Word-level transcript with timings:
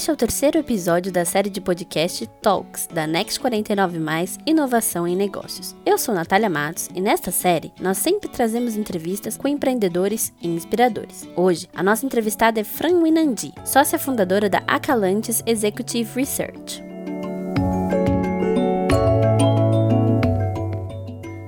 Este 0.00 0.10
é 0.10 0.14
o 0.14 0.16
terceiro 0.16 0.58
episódio 0.58 1.12
da 1.12 1.26
série 1.26 1.50
de 1.50 1.60
podcast 1.60 2.26
Talks 2.40 2.86
da 2.86 3.06
Next 3.06 3.38
49 3.38 3.98
Inovação 4.46 5.06
em 5.06 5.14
Negócios. 5.14 5.76
Eu 5.84 5.98
sou 5.98 6.14
Natália 6.14 6.48
Matos 6.48 6.88
e 6.94 7.02
nesta 7.02 7.30
série 7.30 7.70
nós 7.78 7.98
sempre 7.98 8.26
trazemos 8.30 8.76
entrevistas 8.76 9.36
com 9.36 9.46
empreendedores 9.46 10.32
e 10.40 10.48
inspiradores. 10.48 11.28
Hoje, 11.36 11.68
a 11.74 11.82
nossa 11.82 12.06
entrevistada 12.06 12.58
é 12.58 12.64
Fran 12.64 13.02
Winandi, 13.02 13.52
sócia 13.62 13.98
fundadora 13.98 14.48
da 14.48 14.62
Acalantes 14.66 15.42
Executive 15.44 16.10
Research. 16.16 16.82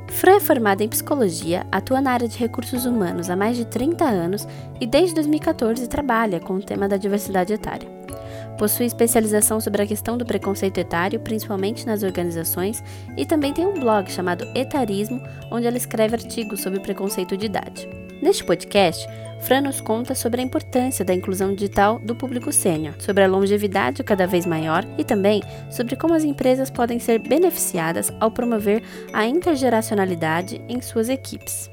Fran 0.08 0.36
é 0.36 0.40
formada 0.40 0.84
em 0.84 0.88
psicologia, 0.90 1.66
atua 1.72 2.02
na 2.02 2.12
área 2.12 2.28
de 2.28 2.36
recursos 2.36 2.84
humanos 2.84 3.30
há 3.30 3.34
mais 3.34 3.56
de 3.56 3.64
30 3.64 4.04
anos 4.04 4.46
e 4.78 4.86
desde 4.86 5.14
2014 5.14 5.88
trabalha 5.88 6.38
com 6.38 6.56
o 6.56 6.62
tema 6.62 6.86
da 6.86 6.98
diversidade 6.98 7.54
etária. 7.54 8.01
Possui 8.62 8.86
especialização 8.86 9.60
sobre 9.60 9.82
a 9.82 9.86
questão 9.88 10.16
do 10.16 10.24
preconceito 10.24 10.78
etário, 10.78 11.18
principalmente 11.18 11.84
nas 11.84 12.04
organizações, 12.04 12.80
e 13.16 13.26
também 13.26 13.52
tem 13.52 13.66
um 13.66 13.80
blog 13.80 14.08
chamado 14.08 14.46
Etarismo, 14.54 15.20
onde 15.50 15.66
ela 15.66 15.76
escreve 15.76 16.14
artigos 16.14 16.60
sobre 16.60 16.78
preconceito 16.78 17.36
de 17.36 17.46
idade. 17.46 17.88
Neste 18.22 18.44
podcast, 18.44 19.04
Fran 19.40 19.62
nos 19.62 19.80
conta 19.80 20.14
sobre 20.14 20.40
a 20.40 20.44
importância 20.44 21.04
da 21.04 21.12
inclusão 21.12 21.52
digital 21.52 21.98
do 21.98 22.14
público 22.14 22.52
sênior, 22.52 22.94
sobre 23.00 23.24
a 23.24 23.26
longevidade 23.26 24.04
cada 24.04 24.28
vez 24.28 24.46
maior 24.46 24.86
e 24.96 25.02
também 25.02 25.42
sobre 25.68 25.96
como 25.96 26.14
as 26.14 26.22
empresas 26.22 26.70
podem 26.70 27.00
ser 27.00 27.18
beneficiadas 27.18 28.12
ao 28.20 28.30
promover 28.30 28.80
a 29.12 29.26
intergeracionalidade 29.26 30.62
em 30.68 30.80
suas 30.80 31.08
equipes. 31.08 31.71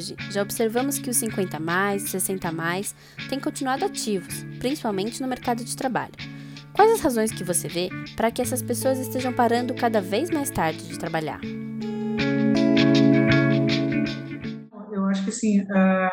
Hoje, 0.00 0.16
já 0.30 0.40
observamos 0.40 0.98
que 0.98 1.10
os 1.10 1.18
50 1.18 1.60
mais, 1.60 2.04
60 2.04 2.50
mais 2.50 2.94
têm 3.28 3.38
continuado 3.38 3.84
ativos, 3.84 4.46
principalmente 4.58 5.20
no 5.20 5.28
mercado 5.28 5.62
de 5.62 5.76
trabalho. 5.76 6.14
Quais 6.72 6.92
as 6.92 7.00
razões 7.02 7.30
que 7.30 7.44
você 7.44 7.68
vê 7.68 7.90
para 8.16 8.30
que 8.30 8.40
essas 8.40 8.62
pessoas 8.62 8.98
estejam 8.98 9.30
parando 9.30 9.74
cada 9.74 10.00
vez 10.00 10.30
mais 10.30 10.48
tarde 10.48 10.88
de 10.88 10.98
trabalhar? 10.98 11.38
Eu 14.90 15.04
acho 15.04 15.22
que 15.22 15.28
assim, 15.28 15.60
uh, 15.60 16.10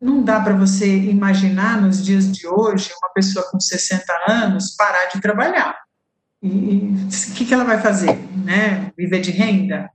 não 0.00 0.22
dá 0.22 0.38
para 0.38 0.54
você 0.54 0.86
imaginar 0.86 1.82
nos 1.82 2.00
dias 2.04 2.30
de 2.30 2.46
hoje 2.46 2.92
uma 3.02 3.12
pessoa 3.12 3.44
com 3.50 3.58
60 3.58 4.04
anos 4.28 4.76
parar 4.76 5.06
de 5.06 5.20
trabalhar. 5.20 5.76
E 6.40 6.94
o 6.94 7.34
que, 7.34 7.44
que 7.44 7.52
ela 7.52 7.64
vai 7.64 7.80
fazer? 7.80 8.16
Né? 8.44 8.92
Viver 8.96 9.20
de 9.20 9.32
renda? 9.32 9.90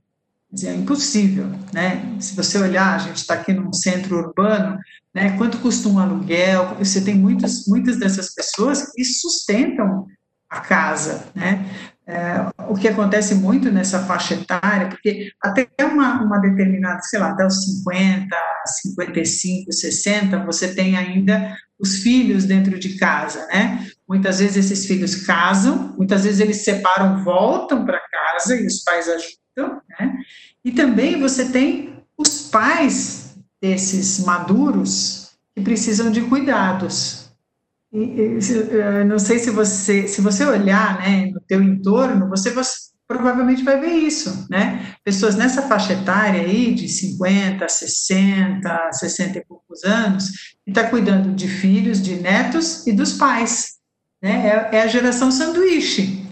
É 0.64 0.74
impossível, 0.74 1.46
né? 1.72 2.16
Se 2.20 2.34
você 2.34 2.58
olhar, 2.58 2.94
a 2.94 2.98
gente 2.98 3.16
está 3.16 3.34
aqui 3.34 3.52
num 3.52 3.72
centro 3.72 4.16
urbano, 4.16 4.78
né? 5.14 5.36
Quanto 5.36 5.58
custa 5.58 5.88
um 5.88 5.98
aluguel? 5.98 6.76
Você 6.78 7.00
tem 7.00 7.14
muitas, 7.14 7.66
muitas 7.66 7.98
dessas 7.98 8.32
pessoas 8.32 8.92
que 8.92 9.04
sustentam 9.04 10.06
a 10.48 10.60
casa, 10.60 11.26
né? 11.34 11.66
É, 12.08 12.36
o 12.68 12.76
que 12.76 12.86
acontece 12.86 13.34
muito 13.34 13.70
nessa 13.72 13.98
faixa 14.04 14.34
etária, 14.34 14.88
porque 14.88 15.32
até 15.42 15.66
uma, 15.82 16.22
uma 16.22 16.38
determinada, 16.38 17.00
sei 17.02 17.18
lá, 17.18 17.30
até 17.30 17.44
os 17.44 17.64
50, 17.64 18.28
55, 18.82 19.72
60, 19.72 20.44
você 20.44 20.72
tem 20.72 20.96
ainda 20.96 21.56
os 21.78 21.96
filhos 21.98 22.44
dentro 22.44 22.78
de 22.78 22.96
casa, 22.96 23.44
né? 23.48 23.84
Muitas 24.08 24.38
vezes 24.38 24.56
esses 24.56 24.86
filhos 24.86 25.26
casam, 25.26 25.94
muitas 25.98 26.22
vezes 26.22 26.38
eles 26.38 26.64
separam, 26.64 27.24
voltam 27.24 27.84
para 27.84 28.00
casa 28.08 28.54
e 28.54 28.66
os 28.66 28.84
pais 28.84 29.08
ajudam, 29.08 29.45
né? 29.56 30.18
E 30.64 30.72
também 30.72 31.20
você 31.20 31.50
tem 31.50 32.02
os 32.16 32.48
pais 32.50 33.36
desses 33.60 34.20
maduros 34.20 35.32
que 35.54 35.62
precisam 35.62 36.10
de 36.10 36.22
cuidados. 36.22 37.30
E, 37.92 37.98
e, 37.98 39.04
não 39.04 39.18
sei 39.18 39.38
se 39.38 39.50
você, 39.50 40.06
se 40.06 40.20
você 40.20 40.44
olhar, 40.44 40.98
né, 40.98 41.26
no 41.26 41.40
teu 41.40 41.62
entorno, 41.62 42.28
você, 42.28 42.50
você 42.50 42.90
provavelmente 43.06 43.62
vai 43.62 43.80
ver 43.80 43.92
isso, 43.92 44.46
né? 44.50 44.94
Pessoas 45.04 45.36
nessa 45.36 45.62
faixa 45.62 45.92
etária 45.92 46.42
aí, 46.42 46.74
de 46.74 46.88
50, 46.88 47.66
60, 47.68 48.92
60 48.92 49.38
e 49.38 49.44
poucos 49.44 49.84
anos, 49.84 50.28
que 50.64 50.70
está 50.70 50.84
cuidando 50.90 51.34
de 51.34 51.48
filhos, 51.48 52.02
de 52.02 52.16
netos 52.16 52.86
e 52.86 52.92
dos 52.92 53.12
pais, 53.12 53.76
né? 54.20 54.68
É, 54.72 54.76
é 54.78 54.82
a 54.82 54.86
geração 54.88 55.30
sanduíche. 55.30 56.25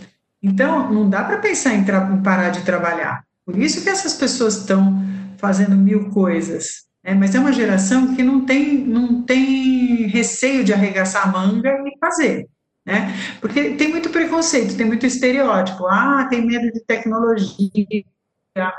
Então, 0.45 0.93
não 0.93 1.09
dá 1.09 1.25
para 1.25 1.39
pensar 1.39 1.73
em, 1.73 1.81
em 1.81 2.23
parar 2.23 2.51
de 2.51 2.61
trabalhar. 2.67 3.25
Por 3.47 3.57
isso 3.57 3.83
que 3.83 3.89
essas 3.89 4.13
pessoas 4.13 4.59
estão 4.59 5.03
fazendo 5.39 5.75
mil 5.75 6.11
coisas. 6.11 6.85
Né? 7.03 7.15
Mas 7.15 7.35
é 7.35 7.41
uma 7.41 7.51
geração 7.51 8.15
que 8.15 8.23
não 8.23 8.45
tem, 8.45 8.77
não 8.77 9.23
tem 9.23 10.07
receio 10.07 10.63
de 10.63 10.75
arregaçar 10.75 11.27
a 11.27 11.33
manga 11.33 11.71
e 11.87 11.99
fazer. 11.99 12.47
Né? 12.85 13.15
Porque 13.41 13.71
tem 13.71 13.89
muito 13.89 14.11
preconceito, 14.11 14.77
tem 14.77 14.85
muito 14.85 15.07
estereótipo. 15.07 15.87
Ah, 15.87 16.27
tem 16.29 16.47
medo 16.47 16.71
de 16.71 16.81
tecnologia. 16.81 18.05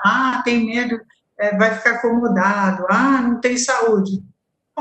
Ah, 0.05 0.43
tem 0.45 0.67
medo, 0.67 0.99
é, 1.39 1.57
vai 1.57 1.73
ficar 1.73 1.95
acomodado. 1.95 2.85
Ah, 2.91 3.23
não 3.23 3.41
tem 3.41 3.57
saúde. 3.57 4.21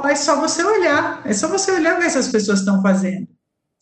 é 0.04 0.14
só 0.14 0.38
você 0.38 0.62
olhar, 0.62 1.22
é 1.24 1.32
só 1.32 1.48
você 1.48 1.72
olhar 1.72 1.94
o 1.94 2.00
que 2.00 2.04
essas 2.04 2.28
pessoas 2.28 2.58
estão 2.58 2.82
fazendo. 2.82 3.26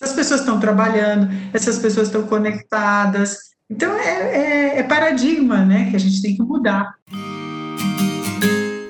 Essas 0.00 0.14
pessoas 0.16 0.40
estão 0.40 0.58
trabalhando, 0.58 1.28
essas 1.52 1.78
pessoas 1.78 2.08
estão 2.08 2.26
conectadas, 2.26 3.52
então, 3.72 3.96
é, 3.96 4.74
é, 4.74 4.78
é 4.80 4.82
paradigma 4.82 5.64
né, 5.64 5.88
que 5.88 5.96
a 5.96 5.98
gente 5.98 6.20
tem 6.20 6.36
que 6.36 6.42
mudar. 6.42 6.94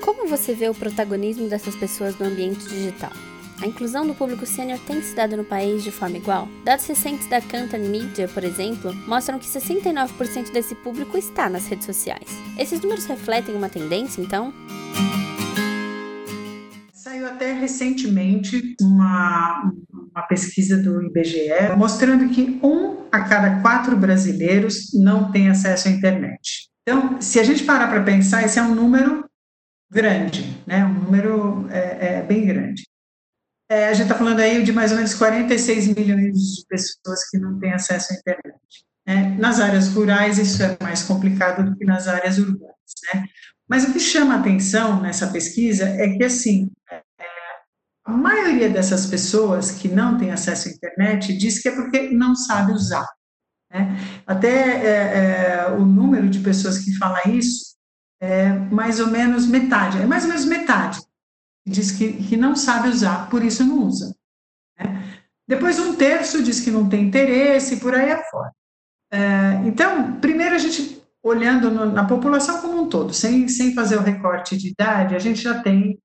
Como 0.01 0.27
você 0.27 0.53
vê 0.53 0.67
o 0.67 0.75
protagonismo 0.75 1.47
dessas 1.47 1.73
pessoas 1.73 2.19
no 2.19 2.25
ambiente 2.25 2.67
digital? 2.67 3.11
A 3.61 3.65
inclusão 3.65 4.05
do 4.05 4.13
público 4.13 4.45
sênior 4.45 4.77
tem 4.79 5.01
se 5.01 5.15
dado 5.15 5.37
no 5.37 5.45
país 5.45 5.85
de 5.85 5.91
forma 5.91 6.17
igual? 6.17 6.49
Dados 6.65 6.85
recentes 6.85 7.29
da 7.29 7.39
Canton 7.39 7.77
Media, 7.77 8.27
por 8.27 8.43
exemplo, 8.43 8.93
mostram 9.07 9.39
que 9.39 9.45
69% 9.45 10.51
desse 10.51 10.75
público 10.75 11.17
está 11.17 11.49
nas 11.49 11.65
redes 11.65 11.85
sociais. 11.85 12.27
Esses 12.59 12.81
números 12.81 13.05
refletem 13.05 13.55
uma 13.55 13.69
tendência, 13.69 14.21
então? 14.21 14.53
Saiu 16.91 17.25
até 17.25 17.53
recentemente 17.53 18.75
uma, 18.81 19.71
uma 20.13 20.23
pesquisa 20.27 20.77
do 20.77 21.01
IBGE 21.03 21.75
mostrando 21.75 22.29
que 22.29 22.59
um 22.63 23.07
a 23.11 23.21
cada 23.21 23.61
quatro 23.61 23.97
brasileiros 23.97 24.93
não 24.93 25.31
tem 25.31 25.49
acesso 25.49 25.87
à 25.87 25.91
internet. 25.91 26.69
Então, 26.81 27.19
se 27.19 27.39
a 27.39 27.43
gente 27.43 27.63
parar 27.63 27.87
para 27.87 28.03
pensar, 28.03 28.43
esse 28.43 28.59
é 28.59 28.61
um 28.61 28.75
número 28.75 29.25
grande, 29.91 30.61
né? 30.67 30.85
um 30.85 30.93
número 30.93 31.67
é, 31.71 32.17
é 32.17 32.21
bem 32.23 32.45
grande. 32.45 32.83
É, 33.69 33.87
a 33.87 33.93
gente 33.93 34.03
está 34.03 34.15
falando 34.15 34.39
aí 34.39 34.63
de 34.63 34.71
mais 34.71 34.91
ou 34.91 34.97
menos 34.97 35.13
46 35.13 35.87
milhões 35.95 36.37
de 36.37 36.65
pessoas 36.67 37.29
que 37.29 37.37
não 37.37 37.59
têm 37.59 37.73
acesso 37.73 38.13
à 38.13 38.15
internet. 38.15 38.59
Né? 39.07 39.35
Nas 39.39 39.59
áreas 39.59 39.87
rurais, 39.87 40.37
isso 40.37 40.61
é 40.61 40.77
mais 40.81 41.03
complicado 41.03 41.63
do 41.63 41.75
que 41.75 41.85
nas 41.85 42.07
áreas 42.07 42.37
urbanas. 42.37 42.75
Né? 43.13 43.25
Mas 43.67 43.85
o 43.85 43.93
que 43.93 43.99
chama 43.99 44.35
atenção 44.35 45.01
nessa 45.01 45.27
pesquisa 45.27 45.85
é 45.85 46.09
que, 46.09 46.23
assim, 46.23 46.69
a 48.05 48.11
maioria 48.11 48.69
dessas 48.69 49.05
pessoas 49.05 49.71
que 49.71 49.87
não 49.87 50.17
têm 50.17 50.31
acesso 50.31 50.67
à 50.67 50.71
internet 50.71 51.37
diz 51.37 51.61
que 51.61 51.69
é 51.69 51.75
porque 51.75 52.09
não 52.09 52.35
sabe 52.35 52.73
usar. 52.73 53.07
Né? 53.71 53.97
Até 54.27 54.49
é, 54.49 55.17
é, 55.17 55.67
o 55.71 55.85
número 55.85 56.29
de 56.29 56.39
pessoas 56.39 56.79
que 56.79 56.97
fala 56.97 57.21
isso 57.27 57.75
é 58.21 58.49
mais 58.51 58.99
ou 58.99 59.07
menos 59.07 59.47
metade, 59.47 59.99
é 59.99 60.05
mais 60.05 60.23
ou 60.23 60.29
menos 60.29 60.45
metade. 60.45 60.99
Diz 61.65 61.91
que, 61.91 62.13
que 62.13 62.35
não 62.35 62.55
sabe 62.55 62.89
usar, 62.89 63.29
por 63.29 63.43
isso 63.43 63.63
não 63.63 63.83
usa. 63.83 64.13
Né? 64.77 65.03
Depois 65.47 65.79
um 65.79 65.95
terço 65.95 66.43
diz 66.43 66.59
que 66.59 66.71
não 66.71 66.89
tem 66.89 67.05
interesse, 67.05 67.77
por 67.77 67.95
aí 67.95 68.11
afora. 68.11 68.51
É, 69.11 69.61
então, 69.65 70.19
primeiro 70.19 70.55
a 70.55 70.57
gente, 70.57 71.01
olhando 71.23 71.71
no, 71.71 71.85
na 71.85 72.05
população 72.05 72.61
como 72.61 72.81
um 72.81 72.89
todo, 72.89 73.13
sem, 73.13 73.47
sem 73.47 73.73
fazer 73.73 73.97
o 73.97 74.03
recorte 74.03 74.57
de 74.57 74.69
idade, 74.71 75.15
a 75.15 75.19
gente 75.19 75.41
já 75.41 75.61
tem 75.61 75.97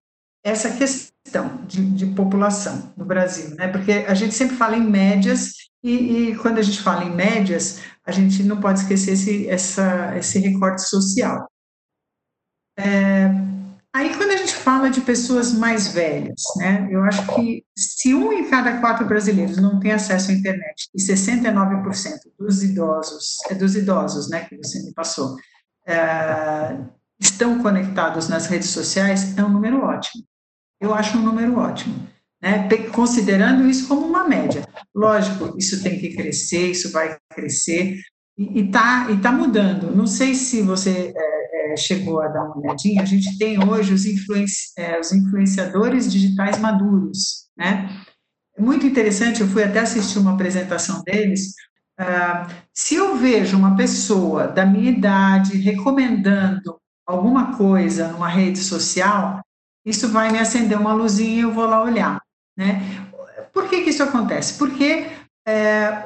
essa 0.49 0.71
questão 0.71 1.65
de, 1.67 1.85
de, 1.91 2.07
população 2.07 2.93
no 2.97 3.05
Brasil, 3.05 3.55
né? 3.57 3.69
Porque 3.69 3.93
a 3.93 4.15
gente 4.15 4.35
sempre 4.35 4.57
fala 4.57 4.77
em 4.77 4.89
médias 4.89 5.53
e, 5.83 6.31
e, 6.31 6.37
quando 6.37 6.59
a 6.59 6.63
gente 6.63 6.81
fala 6.81 7.05
em 7.05 7.15
médias, 7.15 7.81
a 8.05 8.13
gente 8.13 8.43
não 8.43 8.61
pode 8.61 8.81
esquecer 8.81 9.13
esse, 9.13 9.49
essa, 9.49 10.17
esse 10.17 10.39
recorte 10.39 10.83
social. 10.83 11.47
É, 12.79 13.29
aí, 13.95 14.17
quando 14.17 14.31
a 14.31 14.37
gente 14.37 14.55
fala 14.55 14.91
de 14.91 15.01
pessoas 15.01 15.53
mais 15.53 15.89
velhas, 15.89 16.43
né? 16.57 16.89
Eu 16.91 17.03
acho 17.05 17.27
que 17.35 17.65
se 17.77 18.15
um 18.15 18.33
em 18.33 18.49
cada 18.49 18.81
quatro 18.81 19.07
brasileiros 19.07 19.59
não 19.59 19.79
tem 19.79 19.93
acesso 19.93 20.31
à 20.31 20.35
internet 20.35 20.89
e 20.95 21.01
69% 21.01 21.83
dos 22.39 22.63
idosos, 22.63 23.39
é 23.51 23.55
dos 23.55 23.77
idosos, 23.77 24.29
né? 24.31 24.47
Que 24.49 24.57
você 24.57 24.83
me 24.83 24.93
passou. 24.93 25.37
É, 25.87 26.77
estão 27.21 27.61
conectados 27.61 28.29
nas 28.29 28.47
redes 28.47 28.71
sociais 28.71 29.37
é 29.37 29.45
um 29.45 29.49
número 29.49 29.83
ótimo. 29.83 30.28
Eu 30.81 30.95
acho 30.95 31.19
um 31.19 31.23
número 31.23 31.59
ótimo. 31.59 32.09
Né, 32.41 32.69
considerando 32.93 33.69
isso 33.69 33.89
como 33.89 34.07
uma 34.07 34.29
média. 34.29 34.63
Lógico, 34.95 35.59
isso 35.59 35.83
tem 35.83 35.99
que 35.99 36.15
crescer, 36.15 36.71
isso 36.71 36.93
vai 36.93 37.17
crescer, 37.35 37.99
e 38.39 38.61
está 38.61 39.11
e 39.11 39.17
tá 39.17 39.33
mudando. 39.33 39.95
Não 39.95 40.07
sei 40.07 40.35
se 40.35 40.63
você 40.63 41.13
é, 41.17 41.73
é, 41.73 41.77
chegou 41.77 42.23
a 42.23 42.29
dar 42.29 42.45
uma 42.45 42.59
olhadinha, 42.59 43.03
a 43.03 43.05
gente 43.05 43.37
tem 43.37 43.63
hoje 43.63 43.93
os, 43.93 44.07
influenci, 44.07 44.69
é, 44.79 45.01
os 45.01 45.13
influenciadores 45.13 46.11
digitais 46.11 46.59
maduros, 46.59 47.49
né? 47.57 47.91
Muito 48.57 48.87
interessante, 48.87 49.41
eu 49.41 49.49
fui 49.49 49.63
até 49.63 49.81
assistir 49.81 50.19
uma 50.19 50.35
apresentação 50.35 51.03
deles. 51.03 51.55
Uh, 52.01 52.53
se 52.73 52.97
eu 52.97 53.17
vejo 53.17 53.57
uma 53.57 53.77
pessoa 53.77 54.49
da 54.49 54.65
minha 54.67 54.91
idade 54.91 55.59
recomendando 55.59 56.77
alguma 57.07 57.57
coisa 57.57 58.09
numa 58.09 58.29
rede 58.29 58.59
social, 58.59 59.41
isso 59.85 60.09
vai 60.09 60.31
me 60.31 60.39
acender 60.39 60.79
uma 60.79 60.93
luzinha 60.93 61.37
e 61.37 61.41
eu 61.41 61.53
vou 61.53 61.67
lá 61.67 61.83
olhar, 61.83 62.21
né? 62.57 62.81
Por 63.53 63.69
que, 63.69 63.83
que 63.83 63.91
isso 63.91 64.03
acontece? 64.03 64.59
Porque 64.59 65.07
é, 65.47 66.05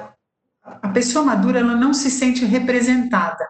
a 0.65 0.89
pessoa 0.89 1.25
madura 1.25 1.61
ela 1.61 1.75
não 1.75 1.93
se 1.93 2.11
sente 2.11 2.45
representada 2.45 3.49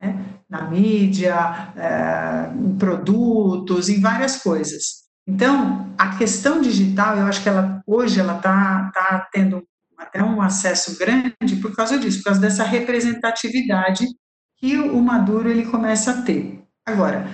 né? 0.00 0.24
na 0.48 0.70
mídia, 0.70 1.34
é, 1.76 2.52
em 2.54 2.76
produtos, 2.76 3.88
em 3.88 4.00
várias 4.00 4.36
coisas. 4.36 5.04
Então, 5.26 5.92
a 5.98 6.16
questão 6.16 6.60
digital, 6.60 7.16
eu 7.16 7.26
acho 7.26 7.42
que 7.42 7.48
ela 7.48 7.82
hoje 7.86 8.20
ela 8.20 8.36
está 8.36 8.90
tá 8.94 9.28
tendo 9.32 9.66
até 9.96 10.22
um 10.22 10.40
acesso 10.42 10.98
grande 10.98 11.56
por 11.60 11.74
causa 11.74 11.98
disso, 11.98 12.18
por 12.18 12.24
causa 12.24 12.40
dessa 12.40 12.64
representatividade 12.64 14.06
que 14.58 14.78
o 14.78 15.00
maduro 15.00 15.50
ele 15.50 15.66
começa 15.66 16.10
a 16.10 16.22
ter. 16.22 16.62
Agora, 16.86 17.26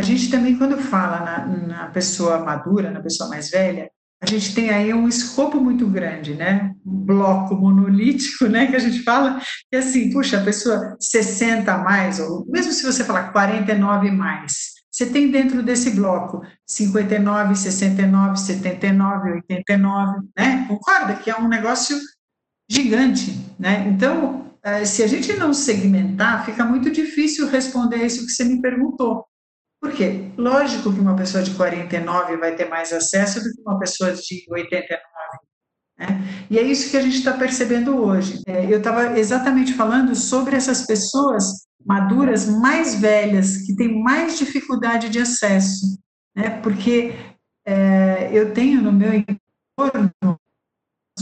a 0.00 0.02
gente 0.02 0.30
também 0.30 0.56
quando 0.56 0.78
fala 0.78 1.20
na, 1.20 1.46
na 1.46 1.86
pessoa 1.88 2.38
madura, 2.38 2.90
na 2.90 3.00
pessoa 3.00 3.28
mais 3.28 3.50
velha, 3.50 3.90
a 4.22 4.26
gente 4.26 4.54
tem 4.54 4.70
aí 4.70 4.92
um 4.94 5.06
escopo 5.06 5.60
muito 5.60 5.86
grande, 5.86 6.34
né? 6.34 6.74
Um 6.84 7.04
bloco 7.04 7.54
monolítico, 7.54 8.46
né? 8.46 8.66
Que 8.66 8.76
a 8.76 8.78
gente 8.78 9.02
fala, 9.02 9.40
que 9.70 9.76
assim, 9.76 10.10
puxa, 10.10 10.40
a 10.40 10.44
pessoa 10.44 10.96
60 10.98 11.70
a 11.70 11.78
mais, 11.78 12.18
ou 12.18 12.46
mesmo 12.48 12.72
se 12.72 12.84
você 12.84 13.04
falar 13.04 13.30
49 13.30 14.10
mais, 14.10 14.72
você 14.90 15.06
tem 15.06 15.30
dentro 15.30 15.62
desse 15.62 15.90
bloco 15.90 16.42
59, 16.66 17.54
69, 17.54 18.38
79, 18.38 19.32
89, 19.32 20.20
né? 20.36 20.66
Concorda 20.66 21.14
que 21.14 21.30
é 21.30 21.36
um 21.36 21.48
negócio 21.48 21.98
gigante, 22.70 23.38
né? 23.58 23.86
Então, 23.88 24.46
eh, 24.62 24.84
se 24.86 25.02
a 25.02 25.06
gente 25.06 25.34
não 25.34 25.52
segmentar, 25.52 26.44
fica 26.46 26.64
muito 26.64 26.90
difícil 26.90 27.48
responder 27.48 28.04
isso 28.04 28.24
que 28.24 28.32
você 28.32 28.44
me 28.44 28.60
perguntou. 28.62 29.29
Por 29.80 29.92
quê? 29.92 30.30
Lógico 30.36 30.92
que 30.92 31.00
uma 31.00 31.16
pessoa 31.16 31.42
de 31.42 31.52
49 31.52 32.36
vai 32.36 32.54
ter 32.54 32.68
mais 32.68 32.92
acesso 32.92 33.42
do 33.42 33.50
que 33.50 33.62
uma 33.62 33.78
pessoa 33.78 34.12
de 34.12 34.44
89. 34.50 35.00
Né? 35.98 36.06
E 36.50 36.58
é 36.58 36.62
isso 36.62 36.90
que 36.90 36.96
a 36.96 37.02
gente 37.02 37.16
está 37.16 37.32
percebendo 37.32 37.96
hoje. 37.96 38.42
É, 38.46 38.64
eu 38.66 38.78
estava 38.78 39.18
exatamente 39.18 39.72
falando 39.72 40.14
sobre 40.14 40.54
essas 40.54 40.86
pessoas 40.86 41.66
maduras 41.84 42.46
mais 42.46 43.00
velhas, 43.00 43.58
que 43.62 43.74
têm 43.74 44.02
mais 44.02 44.38
dificuldade 44.38 45.08
de 45.08 45.18
acesso. 45.18 45.98
Né? 46.36 46.60
Porque 46.62 47.14
é, 47.66 48.30
eu 48.32 48.52
tenho 48.52 48.82
no 48.82 48.92
meu 48.92 49.14
entorno 49.14 50.10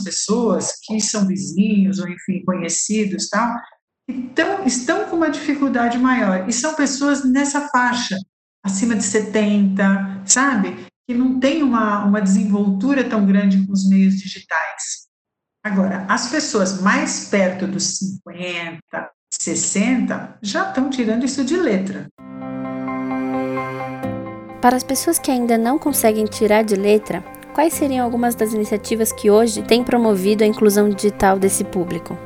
pessoas 0.04 0.72
que 0.84 1.00
são 1.00 1.26
vizinhos 1.26 1.98
ou, 1.98 2.08
enfim, 2.08 2.42
conhecidos, 2.44 3.28
tal, 3.28 3.54
então, 4.08 4.64
estão 4.64 5.04
com 5.04 5.16
uma 5.16 5.30
dificuldade 5.30 5.98
maior. 5.98 6.48
E 6.48 6.52
são 6.52 6.74
pessoas 6.74 7.24
nessa 7.24 7.68
faixa, 7.68 8.16
acima 8.68 8.94
de 8.94 9.02
70, 9.02 10.22
sabe? 10.24 10.86
Que 11.06 11.14
não 11.14 11.40
tem 11.40 11.62
uma, 11.62 12.04
uma 12.04 12.20
desenvoltura 12.20 13.02
tão 13.02 13.26
grande 13.26 13.66
com 13.66 13.72
os 13.72 13.88
meios 13.88 14.14
digitais. 14.14 15.08
Agora, 15.64 16.06
as 16.08 16.30
pessoas 16.30 16.80
mais 16.80 17.28
perto 17.28 17.66
dos 17.66 17.98
50, 17.98 18.80
60 19.30 20.38
já 20.40 20.68
estão 20.68 20.88
tirando 20.88 21.24
isso 21.24 21.44
de 21.44 21.56
letra. 21.56 22.06
Para 24.60 24.76
as 24.76 24.82
pessoas 24.82 25.18
que 25.18 25.30
ainda 25.30 25.56
não 25.56 25.78
conseguem 25.78 26.24
tirar 26.24 26.62
de 26.62 26.74
letra, 26.74 27.24
quais 27.54 27.74
seriam 27.74 28.04
algumas 28.04 28.34
das 28.34 28.52
iniciativas 28.52 29.12
que 29.12 29.30
hoje 29.30 29.62
têm 29.62 29.84
promovido 29.84 30.44
a 30.44 30.46
inclusão 30.46 30.88
digital 30.88 31.38
desse 31.38 31.64
público? 31.64 32.18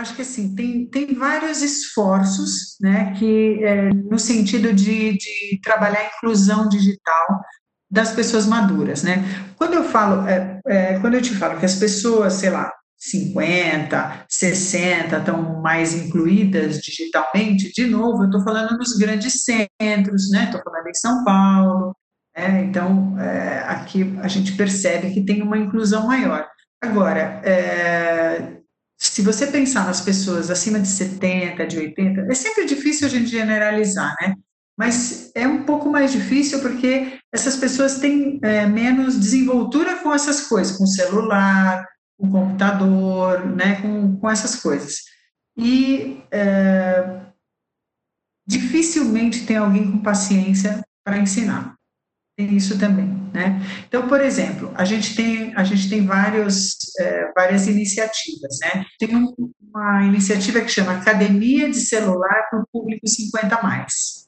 Acho 0.00 0.14
que 0.14 0.22
assim, 0.22 0.54
tem, 0.54 0.86
tem 0.86 1.14
vários 1.14 1.62
esforços, 1.62 2.76
né, 2.80 3.14
que 3.18 3.62
é, 3.62 3.90
no 3.90 4.18
sentido 4.18 4.72
de, 4.72 5.12
de 5.12 5.60
trabalhar 5.62 6.00
a 6.00 6.16
inclusão 6.16 6.68
digital 6.68 7.40
das 7.90 8.12
pessoas 8.12 8.46
maduras, 8.46 9.02
né? 9.02 9.24
Quando 9.56 9.74
eu 9.74 9.84
falo, 9.84 10.26
é, 10.28 10.60
é, 10.68 10.98
quando 11.00 11.14
eu 11.14 11.22
te 11.22 11.34
falo 11.34 11.58
que 11.58 11.66
as 11.66 11.74
pessoas, 11.74 12.34
sei 12.34 12.50
lá, 12.50 12.72
50, 12.96 14.26
60 14.28 15.16
estão 15.16 15.60
mais 15.60 15.94
incluídas 15.94 16.78
digitalmente, 16.78 17.72
de 17.72 17.86
novo, 17.86 18.22
eu 18.22 18.26
estou 18.26 18.44
falando 18.44 18.78
nos 18.78 18.96
grandes 18.96 19.42
centros, 19.42 20.30
né? 20.30 20.44
Estou 20.44 20.62
falando 20.62 20.86
em 20.86 20.94
São 20.94 21.24
Paulo, 21.24 21.96
né? 22.36 22.62
então 22.64 23.18
é, 23.18 23.64
aqui 23.66 24.16
a 24.22 24.28
gente 24.28 24.52
percebe 24.52 25.12
que 25.12 25.24
tem 25.24 25.42
uma 25.42 25.58
inclusão 25.58 26.06
maior. 26.06 26.46
Agora, 26.82 27.40
é, 27.44 28.59
se 29.00 29.22
você 29.22 29.46
pensar 29.46 29.86
nas 29.86 30.02
pessoas 30.02 30.50
acima 30.50 30.78
de 30.78 30.86
70, 30.86 31.66
de 31.66 31.78
80, 31.78 32.20
é 32.30 32.34
sempre 32.34 32.66
difícil 32.66 33.06
a 33.06 33.10
gente 33.10 33.30
generalizar, 33.30 34.14
né? 34.20 34.34
Mas 34.78 35.30
é 35.34 35.48
um 35.48 35.64
pouco 35.64 35.90
mais 35.90 36.12
difícil 36.12 36.60
porque 36.60 37.18
essas 37.32 37.56
pessoas 37.56 37.98
têm 37.98 38.38
é, 38.42 38.66
menos 38.66 39.18
desenvoltura 39.18 39.96
com 40.02 40.12
essas 40.12 40.42
coisas, 40.42 40.76
com 40.76 40.86
celular, 40.86 41.86
com 42.18 42.30
computador, 42.30 43.46
né? 43.46 43.80
Com, 43.80 44.18
com 44.18 44.30
essas 44.30 44.56
coisas. 44.56 44.96
E 45.56 46.22
é, 46.30 47.22
dificilmente 48.46 49.46
tem 49.46 49.56
alguém 49.56 49.90
com 49.90 50.02
paciência 50.02 50.82
para 51.02 51.18
ensinar 51.18 51.74
isso 52.42 52.78
também, 52.78 53.06
né? 53.32 53.60
Então, 53.86 54.08
por 54.08 54.20
exemplo, 54.20 54.72
a 54.74 54.84
gente 54.84 55.14
tem 55.14 55.52
a 55.54 55.64
gente 55.64 55.88
tem 55.88 56.06
vários 56.06 56.76
é, 56.98 57.32
várias 57.34 57.66
iniciativas, 57.66 58.58
né? 58.62 58.84
Tem 58.98 59.14
um, 59.14 59.32
uma 59.60 60.04
iniciativa 60.04 60.60
que 60.60 60.68
chama 60.68 60.92
Academia 60.92 61.70
de 61.70 61.80
Celular 61.80 62.48
para 62.50 62.60
o 62.60 62.66
Público 62.72 63.06
50 63.06 63.62
mais. 63.62 64.26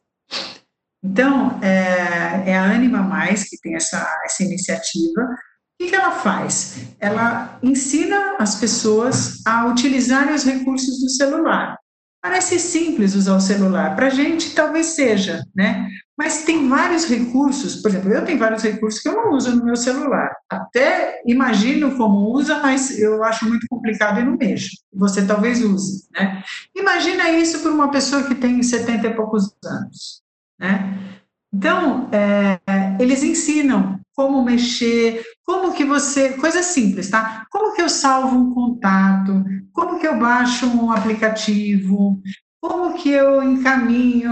Então, 1.05 1.61
é, 1.63 2.51
é, 2.51 2.57
a 2.57 2.65
Anima 2.65 3.03
Mais 3.03 3.49
que 3.49 3.59
tem 3.61 3.75
essa 3.75 4.07
essa 4.25 4.43
iniciativa. 4.43 5.23
O 5.23 5.85
que, 5.85 5.91
que 5.91 5.97
ela 5.97 6.13
faz? 6.13 6.95
Ela 7.01 7.59
ensina 7.63 8.37
as 8.39 8.55
pessoas 8.55 9.45
a 9.45 9.67
utilizarem 9.67 10.33
os 10.33 10.45
recursos 10.45 11.01
do 11.01 11.09
celular. 11.09 11.77
Parece 12.23 12.57
simples 12.61 13.17
usar 13.17 13.35
o 13.35 13.41
celular, 13.41 13.97
para 13.97 14.07
a 14.07 14.11
gente 14.11 14.55
talvez 14.55 14.87
seja, 14.87 15.45
né? 15.57 15.89
Mas 16.23 16.45
tem 16.45 16.69
vários 16.69 17.05
recursos, 17.05 17.83
por 17.83 17.91
exemplo, 17.91 18.13
eu 18.13 18.25
tenho 18.25 18.39
vários 18.39 18.63
recursos 18.63 19.03
que 19.03 19.09
eu 19.09 19.17
não 19.17 19.33
uso 19.33 19.57
no 19.57 19.65
meu 19.65 19.75
celular. 19.75 20.33
Até 20.49 21.21
imagino 21.27 21.97
como 21.97 22.33
usa, 22.33 22.61
mas 22.61 22.97
eu 22.97 23.25
acho 23.25 23.49
muito 23.49 23.67
complicado 23.69 24.21
e 24.21 24.25
não 24.25 24.37
mexo. 24.37 24.71
Você 24.95 25.27
talvez 25.27 25.61
use, 25.61 26.07
né? 26.13 26.45
Imagina 26.77 27.29
isso 27.29 27.59
para 27.59 27.73
uma 27.73 27.91
pessoa 27.91 28.23
que 28.23 28.37
tem 28.37 28.63
70 28.63 29.05
e 29.05 29.15
poucos 29.17 29.53
anos, 29.65 30.23
né? 30.61 30.97
Então, 31.53 32.09
é, 32.13 32.61
eles 33.01 33.25
ensinam 33.25 33.99
como 34.15 34.45
mexer, 34.45 35.25
como 35.45 35.75
que 35.75 35.85
você, 35.85 36.35
coisa 36.35 36.63
simples, 36.63 37.11
tá? 37.11 37.47
Como 37.51 37.75
que 37.75 37.83
eu 37.83 37.89
salvo 37.89 38.39
um 38.39 38.55
contato, 38.55 39.43
como 39.73 39.99
que 39.99 40.07
eu 40.07 40.17
baixo 40.21 40.67
um 40.69 40.93
aplicativo, 40.93 42.23
como 42.61 42.95
que 42.95 43.11
eu 43.11 43.43
encaminho 43.43 44.31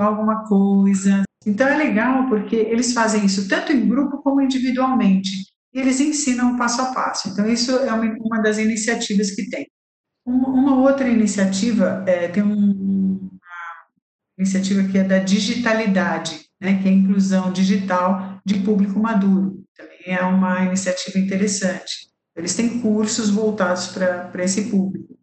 alguma 0.00 0.44
coisa. 0.44 1.24
Então 1.46 1.66
é 1.66 1.76
legal 1.76 2.28
porque 2.28 2.56
eles 2.56 2.92
fazem 2.92 3.24
isso 3.24 3.48
tanto 3.48 3.72
em 3.72 3.88
grupo 3.88 4.22
como 4.22 4.40
individualmente. 4.40 5.30
E 5.74 5.80
eles 5.80 6.00
ensinam 6.00 6.56
passo 6.56 6.82
a 6.82 6.92
passo. 6.92 7.28
Então 7.28 7.48
isso 7.48 7.72
é 7.78 7.92
uma, 7.92 8.42
das 8.42 8.58
iniciativas 8.58 9.30
que 9.30 9.48
tem. 9.48 9.66
Uma, 10.24 10.76
outra 10.76 11.08
iniciativa, 11.08 12.04
é, 12.06 12.28
tem 12.28 12.42
um, 12.42 12.50
uma 12.50 13.30
iniciativa 14.38 14.86
que 14.88 14.98
é 14.98 15.04
da 15.04 15.18
digitalidade, 15.18 16.46
né, 16.60 16.80
que 16.80 16.88
é 16.88 16.90
a 16.90 16.94
inclusão 16.94 17.52
digital 17.52 18.40
de 18.44 18.60
público 18.60 19.00
maduro. 19.00 19.64
Também 19.76 20.14
é 20.14 20.22
uma 20.22 20.64
iniciativa 20.64 21.18
interessante. 21.18 22.12
Eles 22.36 22.54
têm 22.54 22.80
cursos 22.80 23.30
voltados 23.30 23.88
para 23.88 24.44
esse 24.44 24.70
público. 24.70 25.18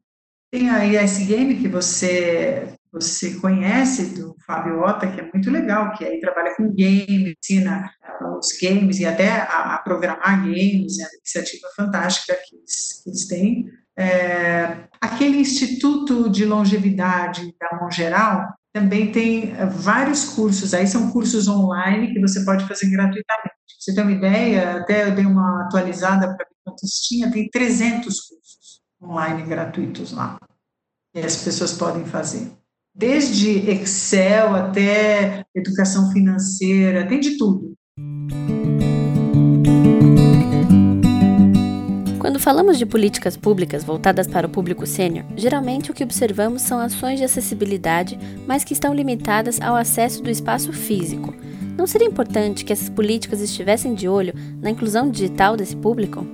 Tem 0.52 0.70
a 0.70 0.86
ISGame, 0.86 1.58
que 1.58 1.68
você, 1.68 2.74
você 2.91 3.36
conhece, 3.36 4.15
do 4.15 4.36
Fábio 4.46 4.81
Ota, 4.81 5.08
que 5.08 5.19
é 5.19 5.29
muito 5.31 5.50
legal, 5.51 5.93
que 5.93 6.03
aí 6.03 6.19
trabalha 6.19 6.55
com 6.55 6.67
games, 6.69 7.36
ensina 7.43 7.91
uh, 8.22 8.38
os 8.38 8.58
games 8.60 9.00
e 9.00 9.05
até 9.05 9.29
a, 9.29 9.75
a, 9.75 9.77
programar 9.79 10.41
games, 10.41 11.00
é 11.00 11.03
uma 11.03 11.17
iniciativa 11.17 11.67
fantástica 11.75 12.36
que 12.36 12.55
eles, 12.55 13.01
que 13.03 13.10
eles 13.10 13.27
têm. 13.27 13.69
É, 13.98 14.88
aquele 15.00 15.38
Instituto 15.38 16.29
de 16.29 16.46
Longevidade 16.46 17.53
da 17.60 17.77
Mão 17.77 17.91
Geral 17.91 18.48
também 18.74 19.12
tem 19.12 19.53
vários 19.72 20.25
cursos, 20.25 20.74
aí 20.74 20.88
são 20.88 21.12
cursos 21.12 21.48
online 21.48 22.13
que 22.13 22.19
você 22.19 22.43
pode 22.46 22.67
fazer 22.67 22.89
gratuitamente. 22.89 23.55
Você 23.79 23.93
tem 23.93 24.03
uma 24.03 24.12
ideia, 24.12 24.77
até 24.77 25.08
eu 25.08 25.15
dei 25.15 25.25
uma 25.25 25.63
atualizada 25.63 26.27
para 26.27 26.46
ver 26.46 26.55
quantos 26.63 26.91
tinha, 27.08 27.31
tem 27.31 27.50
300 27.50 28.19
cursos 28.22 28.81
online 29.01 29.43
gratuitos 29.43 30.12
lá. 30.12 30.38
que 31.13 31.19
as 31.19 31.43
pessoas 31.43 31.74
podem 31.74 32.05
fazer. 32.05 32.59
Desde 33.00 33.60
Excel 33.72 34.53
até 34.53 35.46
educação 35.56 36.12
financeira, 36.12 37.08
tem 37.08 37.22
de 37.22 37.38
tudo. 37.38 37.74
Quando 42.20 42.38
falamos 42.41 42.77
de 42.77 42.86
políticas 42.86 43.38
públicas 43.38 43.86
voltadas 43.86 44.27
para 44.27 44.48
o 44.48 44.50
público 44.50 44.86
sênior, 44.86 45.24
geralmente 45.38 45.89
o 45.89 45.94
que 45.94 46.03
observamos 46.03 46.63
são 46.63 46.77
ações 46.77 47.20
de 47.20 47.24
acessibilidade, 47.24 48.20
mas 48.46 48.65
que 48.65 48.74
estão 48.74 48.94
limitadas 48.94 49.62
ao 49.62 49.77
acesso 49.77 50.22
do 50.22 50.29
espaço 50.29 50.74
físico. 50.74 51.34
Não 51.77 51.88
seria 51.88 52.08
importante 52.08 52.65
que 52.65 52.74
essas 52.74 52.89
políticas 52.89 53.39
estivessem 53.39 53.94
de 53.94 54.10
olho 54.10 54.34
na 54.62 54.72
inclusão 54.72 55.10
digital 55.10 55.56
desse 55.56 55.77
público? 55.77 56.27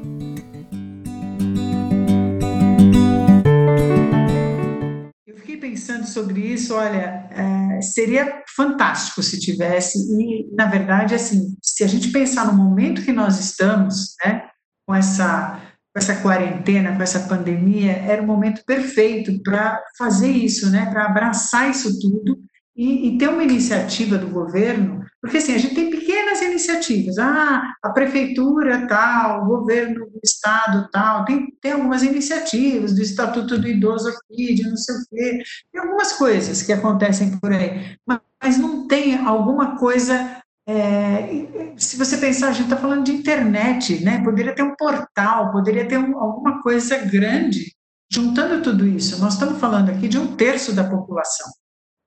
Pensando 5.76 6.08
sobre 6.08 6.40
isso, 6.40 6.74
olha, 6.74 7.28
é, 7.32 7.82
seria 7.82 8.42
fantástico 8.56 9.22
se 9.22 9.38
tivesse, 9.38 10.00
e 10.18 10.48
na 10.56 10.68
verdade, 10.68 11.14
assim, 11.14 11.54
se 11.62 11.84
a 11.84 11.88
gente 11.88 12.12
pensar 12.14 12.46
no 12.46 12.54
momento 12.54 13.04
que 13.04 13.12
nós 13.12 13.38
estamos, 13.38 14.16
né, 14.26 14.48
com 14.88 14.96
essa 14.96 15.62
com 15.94 16.00
essa 16.00 16.18
quarentena, 16.18 16.94
com 16.94 17.02
essa 17.02 17.22
pandemia, 17.22 17.94
era 17.94 18.22
o 18.22 18.28
momento 18.28 18.62
perfeito 18.66 19.42
para 19.42 19.82
fazer 19.98 20.30
isso, 20.30 20.70
né? 20.70 20.88
para 20.88 21.06
abraçar 21.06 21.72
isso 21.72 21.98
tudo 22.02 22.38
e, 22.76 23.08
e, 23.08 23.18
ter 23.18 23.30
uma 23.30 23.46
iniciativa 23.46 24.18
do 24.18 24.28
governo, 24.28 25.06
porque 25.22 25.38
assim, 25.38 25.56
a 25.56 25.58
gente 25.58 25.74
tem 25.74 25.90
iniciativas, 26.56 27.18
ah, 27.18 27.74
a 27.84 27.90
prefeitura 27.90 28.88
tal, 28.88 29.44
o 29.44 29.46
governo 29.48 30.06
do 30.06 30.20
estado 30.24 30.90
tal, 30.92 31.26
tem, 31.26 31.54
tem 31.62 31.74
algumas 31.74 32.02
iniciativas 32.02 32.96
do 32.96 33.02
Estatuto 33.02 33.58
do 33.58 33.68
Idoso 33.68 34.10
aqui, 34.10 34.54
de 34.56 34.64
não 34.64 34.78
sei 34.78 34.96
o 34.96 35.00
quê, 35.10 35.44
tem 35.72 35.82
algumas 35.82 36.14
coisas 36.14 36.62
que 36.62 36.74
acontecem 36.74 37.38
por 37.40 37.52
aí, 37.52 37.98
mas, 38.08 38.58
não 38.60 38.88
tem 38.88 39.18
alguma 39.18 39.76
coisa 39.78 40.42
é, 40.68 41.74
se 41.78 41.98
você 41.98 42.18
pensar, 42.18 42.50
a 42.50 42.52
gente 42.52 42.66
está 42.66 42.78
falando 42.78 43.04
de 43.04 43.12
internet, 43.12 44.04
né? 44.04 44.24
Poderia 44.24 44.54
ter 44.54 44.64
um 44.64 44.76
portal, 44.76 45.52
poderia 45.52 45.88
ter 45.88 45.98
um, 45.98 46.18
alguma 46.18 46.62
coisa 46.62 46.98
grande 46.98 47.72
juntando 48.12 48.64
tudo 48.64 48.86
isso. 48.88 49.20
Nós 49.20 49.34
estamos 49.34 49.60
falando 49.60 49.90
aqui 49.90 50.08
de 50.08 50.18
um 50.18 50.36
terço 50.36 50.74
da 50.74 50.84
população. 50.84 51.48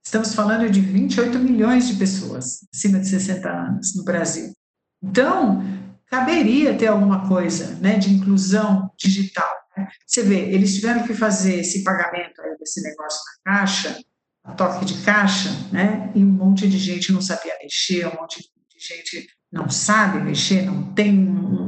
Estamos 0.08 0.34
falando 0.34 0.70
de 0.70 0.80
28 0.80 1.38
milhões 1.38 1.86
de 1.86 1.96
pessoas 1.96 2.66
acima 2.74 2.98
de 2.98 3.06
60 3.08 3.46
anos 3.46 3.94
no 3.94 4.04
Brasil. 4.04 4.54
Então, 5.02 5.62
caberia 6.06 6.74
ter 6.74 6.86
alguma 6.86 7.28
coisa 7.28 7.74
né, 7.74 7.98
de 7.98 8.14
inclusão 8.14 8.90
digital. 8.98 9.46
Né? 9.76 9.86
Você 10.06 10.22
vê, 10.22 10.48
eles 10.48 10.76
tiveram 10.76 11.06
que 11.06 11.12
fazer 11.12 11.56
esse 11.56 11.84
pagamento 11.84 12.40
aí 12.40 12.56
desse 12.56 12.82
negócio 12.82 13.20
na 13.44 13.52
caixa, 13.52 14.02
a 14.44 14.52
toque 14.52 14.86
de 14.86 15.04
caixa, 15.04 15.50
né? 15.70 16.10
E 16.14 16.24
um 16.24 16.32
monte 16.32 16.66
de 16.66 16.78
gente 16.78 17.12
não 17.12 17.20
sabia 17.20 17.58
mexer, 17.62 18.06
um 18.06 18.18
monte 18.18 18.40
de 18.40 18.80
gente 18.80 19.28
não 19.52 19.68
sabe 19.68 20.22
mexer, 20.22 20.62
não 20.62 20.94
tem, 20.94 21.18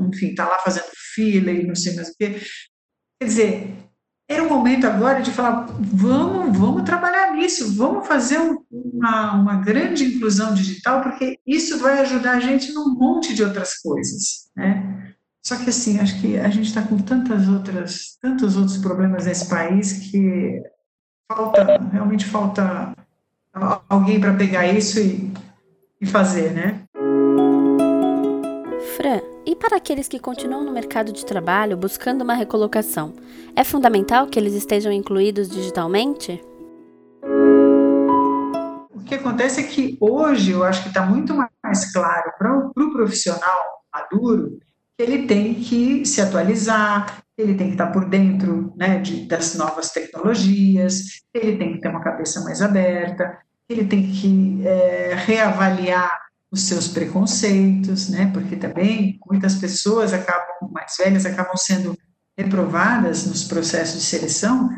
enfim, 0.09 0.29
está 0.29 0.49
lá 0.49 0.59
fazendo 0.61 0.89
fila 1.15 1.51
e 1.51 1.67
não 1.67 1.75
sei 1.75 1.95
mais 1.95 2.09
o 2.09 2.15
quê. 2.19 2.41
Quer 3.21 3.27
dizer, 3.27 3.90
era 4.31 4.45
o 4.45 4.49
momento 4.49 4.87
agora 4.87 5.21
de 5.21 5.33
falar, 5.33 5.67
vamos, 5.81 6.57
vamos 6.57 6.85
trabalhar 6.85 7.33
nisso, 7.33 7.77
vamos 7.77 8.07
fazer 8.07 8.39
uma, 8.71 9.35
uma 9.35 9.57
grande 9.57 10.05
inclusão 10.05 10.55
digital, 10.55 11.03
porque 11.03 11.41
isso 11.45 11.81
vai 11.81 11.99
ajudar 11.99 12.37
a 12.37 12.41
gente 12.41 12.73
num 12.73 12.95
monte 12.95 13.35
de 13.35 13.43
outras 13.43 13.75
coisas, 13.81 14.49
né? 14.57 15.15
Só 15.43 15.57
que 15.57 15.69
assim, 15.69 15.99
acho 15.99 16.21
que 16.21 16.39
a 16.39 16.49
gente 16.49 16.69
está 16.69 16.81
com 16.81 16.97
tantas 16.99 17.49
outras, 17.49 18.17
tantos 18.23 18.57
outros 18.57 18.79
problemas 18.79 19.27
nesse 19.27 19.49
país 19.49 19.95
que 19.95 20.63
falta, 21.27 21.81
realmente 21.91 22.25
falta 22.25 22.95
alguém 23.89 24.21
para 24.21 24.35
pegar 24.35 24.65
isso 24.69 25.01
e, 25.01 25.33
e 26.01 26.07
fazer, 26.07 26.53
né? 26.53 26.70
Para 29.61 29.77
aqueles 29.77 30.09
que 30.09 30.19
continuam 30.19 30.65
no 30.65 30.73
mercado 30.73 31.13
de 31.13 31.25
trabalho 31.25 31.77
buscando 31.77 32.23
uma 32.23 32.33
recolocação, 32.33 33.13
é 33.55 33.63
fundamental 33.63 34.27
que 34.27 34.39
eles 34.39 34.55
estejam 34.55 34.91
incluídos 34.91 35.51
digitalmente? 35.51 36.43
O 38.91 39.05
que 39.05 39.15
acontece 39.15 39.61
é 39.61 39.65
que 39.65 39.99
hoje 40.01 40.53
eu 40.53 40.65
acho 40.65 40.83
que 40.83 40.89
está 40.89 41.05
muito 41.05 41.35
mais 41.63 41.93
claro 41.93 42.33
para 42.39 42.57
o 42.57 42.73
pro 42.73 42.91
profissional 42.91 43.85
maduro 43.93 44.59
que 44.97 45.03
ele 45.05 45.27
tem 45.27 45.55
que 45.55 46.07
se 46.07 46.23
atualizar, 46.23 47.23
ele 47.37 47.55
tem 47.55 47.67
que 47.67 47.75
estar 47.75 47.89
por 47.89 48.09
dentro 48.09 48.73
né, 48.77 48.99
de, 48.99 49.27
das 49.27 49.55
novas 49.57 49.91
tecnologias, 49.91 51.03
ele 51.35 51.59
tem 51.59 51.75
que 51.75 51.81
ter 51.81 51.89
uma 51.89 52.03
cabeça 52.03 52.41
mais 52.41 52.63
aberta, 52.63 53.39
ele 53.69 53.85
tem 53.85 54.11
que 54.11 54.63
é, 54.67 55.15
reavaliar 55.15 56.30
os 56.51 56.63
seus 56.63 56.89
preconceitos, 56.89 58.09
né, 58.09 58.31
porque 58.33 58.57
também 58.57 59.19
muitas 59.27 59.55
pessoas 59.55 60.13
acabam, 60.13 60.71
mais 60.73 60.97
velhas, 60.97 61.25
acabam 61.25 61.57
sendo 61.57 61.97
reprovadas 62.37 63.27
nos 63.27 63.45
processos 63.45 64.01
de 64.01 64.07
seleção 64.07 64.69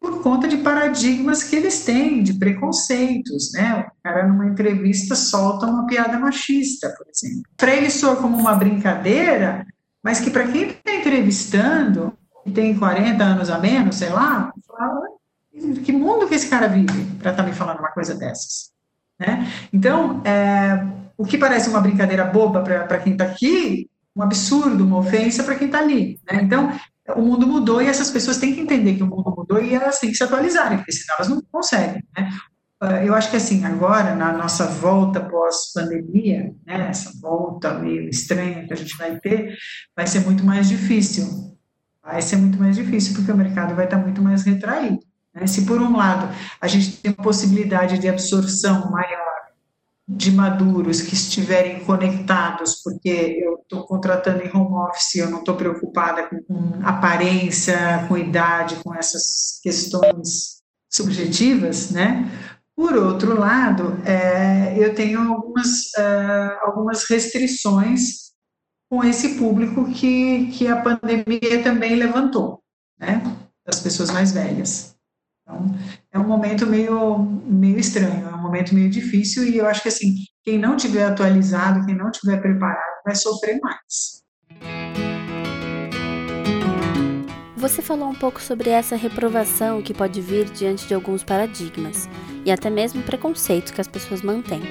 por 0.00 0.22
conta 0.22 0.46
de 0.46 0.58
paradigmas 0.58 1.42
que 1.42 1.56
eles 1.56 1.84
têm, 1.84 2.22
de 2.22 2.34
preconceitos, 2.34 3.52
né? 3.52 3.86
O 3.88 4.02
cara 4.04 4.28
numa 4.28 4.46
entrevista 4.46 5.16
solta 5.16 5.66
uma 5.66 5.86
piada 5.86 6.18
machista, 6.18 6.94
por 6.96 7.06
exemplo. 7.08 7.42
Para 7.56 7.74
ele 7.74 7.90
soa 7.90 8.16
como 8.16 8.36
uma 8.36 8.54
brincadeira, 8.54 9.66
mas 10.04 10.20
que 10.20 10.30
para 10.30 10.46
quem 10.46 10.68
está 10.68 10.94
entrevistando, 10.94 12.12
que 12.44 12.52
tem 12.52 12.78
40 12.78 13.24
anos 13.24 13.50
a 13.50 13.58
menos, 13.58 13.96
sei 13.96 14.10
lá, 14.10 14.52
fala, 14.66 15.08
que 15.84 15.92
mundo 15.92 16.28
que 16.28 16.34
esse 16.34 16.48
cara 16.48 16.68
vive 16.68 17.04
para 17.18 17.32
estar 17.32 17.42
tá 17.42 17.48
me 17.48 17.54
falando 17.54 17.80
uma 17.80 17.90
coisa 17.90 18.14
dessas? 18.14 18.70
Né? 19.18 19.50
Então, 19.72 20.22
é, 20.24 20.86
o 21.16 21.24
que 21.24 21.38
parece 21.38 21.68
uma 21.68 21.80
brincadeira 21.80 22.24
boba 22.24 22.62
para 22.62 22.98
quem 22.98 23.12
está 23.12 23.24
aqui, 23.24 23.88
um 24.14 24.22
absurdo, 24.22 24.84
uma 24.84 24.98
ofensa 24.98 25.44
para 25.44 25.54
quem 25.54 25.66
está 25.66 25.78
ali. 25.78 26.20
Né? 26.30 26.40
Então, 26.42 26.72
o 27.14 27.22
mundo 27.22 27.46
mudou 27.46 27.80
e 27.80 27.86
essas 27.86 28.10
pessoas 28.10 28.38
têm 28.38 28.54
que 28.54 28.60
entender 28.60 28.94
que 28.94 29.02
o 29.02 29.06
mundo 29.06 29.32
mudou 29.36 29.62
e 29.62 29.74
elas 29.74 29.98
têm 29.98 30.10
que 30.10 30.16
se 30.16 30.24
atualizarem, 30.24 30.78
porque 30.78 30.92
senão 30.92 31.16
elas 31.18 31.28
não 31.28 31.42
conseguem. 31.52 32.02
Né? 32.16 32.30
Eu 33.04 33.14
acho 33.14 33.30
que 33.30 33.36
assim, 33.36 33.64
agora, 33.64 34.14
na 34.14 34.32
nossa 34.32 34.66
volta 34.66 35.20
pós-pandemia, 35.20 36.54
né, 36.66 36.88
essa 36.90 37.10
volta 37.20 37.72
meio 37.74 38.08
estranha 38.08 38.66
que 38.66 38.72
a 38.72 38.76
gente 38.76 38.96
vai 38.98 39.18
ter, 39.18 39.56
vai 39.94 40.06
ser 40.06 40.20
muito 40.20 40.44
mais 40.44 40.68
difícil. 40.68 41.56
Vai 42.02 42.20
ser 42.22 42.36
muito 42.36 42.58
mais 42.58 42.76
difícil, 42.76 43.14
porque 43.14 43.32
o 43.32 43.36
mercado 43.36 43.74
vai 43.74 43.86
estar 43.86 43.96
muito 43.96 44.20
mais 44.20 44.44
retraído. 44.44 45.00
Né? 45.34 45.46
Se, 45.46 45.64
por 45.64 45.80
um 45.80 45.96
lado, 45.96 46.28
a 46.60 46.68
gente 46.68 46.98
tem 46.98 47.12
possibilidade 47.12 47.98
de 47.98 48.08
absorção 48.08 48.90
maior 48.90 49.25
de 50.08 50.30
maduros 50.30 51.00
que 51.02 51.14
estiverem 51.14 51.84
conectados, 51.84 52.80
porque 52.82 53.40
eu 53.42 53.56
estou 53.56 53.84
contratando 53.86 54.42
em 54.42 54.56
home 54.56 54.88
office, 54.88 55.16
eu 55.16 55.28
não 55.28 55.40
estou 55.40 55.56
preocupada 55.56 56.28
com, 56.28 56.40
com 56.42 56.80
aparência, 56.86 58.04
com 58.06 58.16
idade, 58.16 58.76
com 58.84 58.94
essas 58.94 59.58
questões 59.62 60.62
subjetivas, 60.88 61.90
né? 61.90 62.30
Por 62.76 62.94
outro 62.96 63.38
lado, 63.38 64.00
é, 64.04 64.76
eu 64.78 64.94
tenho 64.94 65.32
algumas, 65.32 65.92
é, 65.98 66.58
algumas 66.62 67.08
restrições 67.08 68.26
com 68.88 69.02
esse 69.02 69.36
público 69.36 69.90
que, 69.92 70.46
que 70.52 70.68
a 70.68 70.80
pandemia 70.80 71.62
também 71.62 71.96
levantou, 71.96 72.62
né, 72.98 73.20
das 73.66 73.80
pessoas 73.80 74.10
mais 74.10 74.30
velhas. 74.30 74.95
Então, 75.46 75.78
é 76.12 76.18
um 76.18 76.26
momento 76.26 76.66
meio, 76.66 77.18
meio 77.18 77.78
estranho, 77.78 78.28
é 78.28 78.34
um 78.34 78.42
momento 78.42 78.74
meio 78.74 78.90
difícil 78.90 79.44
e 79.44 79.56
eu 79.56 79.66
acho 79.66 79.80
que, 79.80 79.88
assim, 79.88 80.16
quem 80.42 80.58
não 80.58 80.76
tiver 80.76 81.04
atualizado, 81.04 81.86
quem 81.86 81.94
não 81.94 82.10
tiver 82.10 82.40
preparado, 82.40 83.02
vai 83.04 83.14
sofrer 83.14 83.60
mais. 83.60 84.24
Você 87.56 87.80
falou 87.80 88.08
um 88.08 88.14
pouco 88.14 88.40
sobre 88.40 88.70
essa 88.70 88.96
reprovação 88.96 89.80
que 89.80 89.94
pode 89.94 90.20
vir 90.20 90.46
diante 90.50 90.86
de 90.86 90.94
alguns 90.94 91.22
paradigmas 91.22 92.08
e 92.44 92.50
até 92.50 92.68
mesmo 92.68 93.02
preconceitos 93.04 93.70
que 93.70 93.80
as 93.80 93.88
pessoas 93.88 94.22
mantêm. 94.22 94.62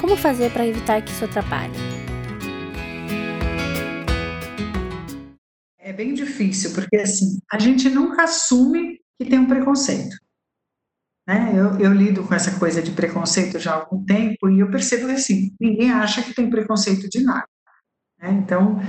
Como 0.00 0.16
fazer 0.16 0.52
para 0.52 0.66
evitar 0.66 1.02
que 1.02 1.10
isso 1.10 1.24
atrapalhe? 1.24 1.74
É 5.78 5.92
bem 5.92 6.14
difícil, 6.14 6.74
porque 6.74 6.96
assim, 6.96 7.38
a 7.52 7.60
gente 7.60 7.88
nunca 7.88 8.24
assume 8.24 8.98
que 9.18 9.28
tem 9.28 9.38
um 9.38 9.46
preconceito. 9.46 10.16
Né? 11.26 11.52
Eu, 11.54 11.80
eu, 11.80 11.92
lido 11.92 12.22
com 12.22 12.34
essa 12.34 12.58
coisa 12.58 12.80
de 12.80 12.92
preconceito 12.92 13.58
já 13.58 13.72
há 13.72 13.80
algum 13.80 14.04
tempo 14.04 14.48
e 14.48 14.60
eu 14.60 14.70
percebo 14.70 15.06
que 15.06 15.12
assim, 15.12 15.52
ninguém 15.60 15.90
acha 15.90 16.22
que 16.22 16.34
tem 16.34 16.48
preconceito 16.48 17.08
de 17.08 17.22
nada. 17.24 17.48
Né? 18.20 18.30
Então, 18.32 18.80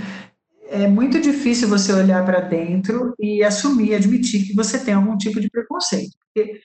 é 0.69 0.87
muito 0.87 1.19
difícil 1.19 1.67
você 1.67 1.91
olhar 1.93 2.23
para 2.25 2.41
dentro 2.41 3.15
e 3.19 3.43
assumir, 3.43 3.95
admitir 3.95 4.45
que 4.45 4.53
você 4.53 4.77
tem 4.77 4.93
algum 4.93 5.17
tipo 5.17 5.39
de 5.39 5.49
preconceito. 5.49 6.15
Porque, 6.33 6.61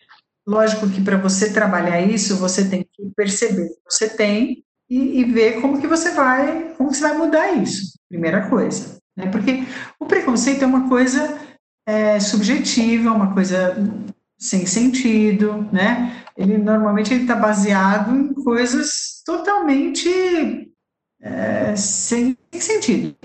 lógico 0.47 0.89
que 0.91 1.01
para 1.01 1.17
você 1.17 1.53
trabalhar 1.53 2.01
isso, 2.03 2.37
você 2.37 2.69
tem 2.69 2.83
que 2.83 3.11
perceber 3.17 3.69
que 3.69 3.81
você 3.89 4.09
tem 4.09 4.65
e, 4.91 5.21
e, 5.21 5.25
ver 5.25 5.61
como 5.63 5.81
que 5.81 5.87
você 5.87 6.11
vai, 6.11 6.75
como 6.77 6.91
que 6.91 6.97
você 6.97 7.03
vai 7.03 7.17
mudar 7.17 7.53
isso. 7.55 7.99
Primeira 8.11 8.51
coisa, 8.51 8.99
né? 9.17 9.31
Porque 9.31 9.65
o 9.99 10.05
preconceito 10.05 10.63
é 10.63 10.67
uma 10.67 10.87
coisa 10.87 11.39
é, 11.87 12.21
subjetiva, 12.21 13.11
uma 13.13 13.33
coisa 13.33 13.77
sem 14.39 14.67
sentido, 14.67 15.69
né? 15.73 16.25
Ele 16.37 16.59
normalmente 16.59 17.15
está 17.15 17.37
baseado 17.37 18.15
em 18.15 18.33
coisas 18.33 19.23
totalmente 19.25 20.09
é, 21.21 21.77
sem, 21.77 22.37
sem 22.51 22.61
sentido. 22.61 23.17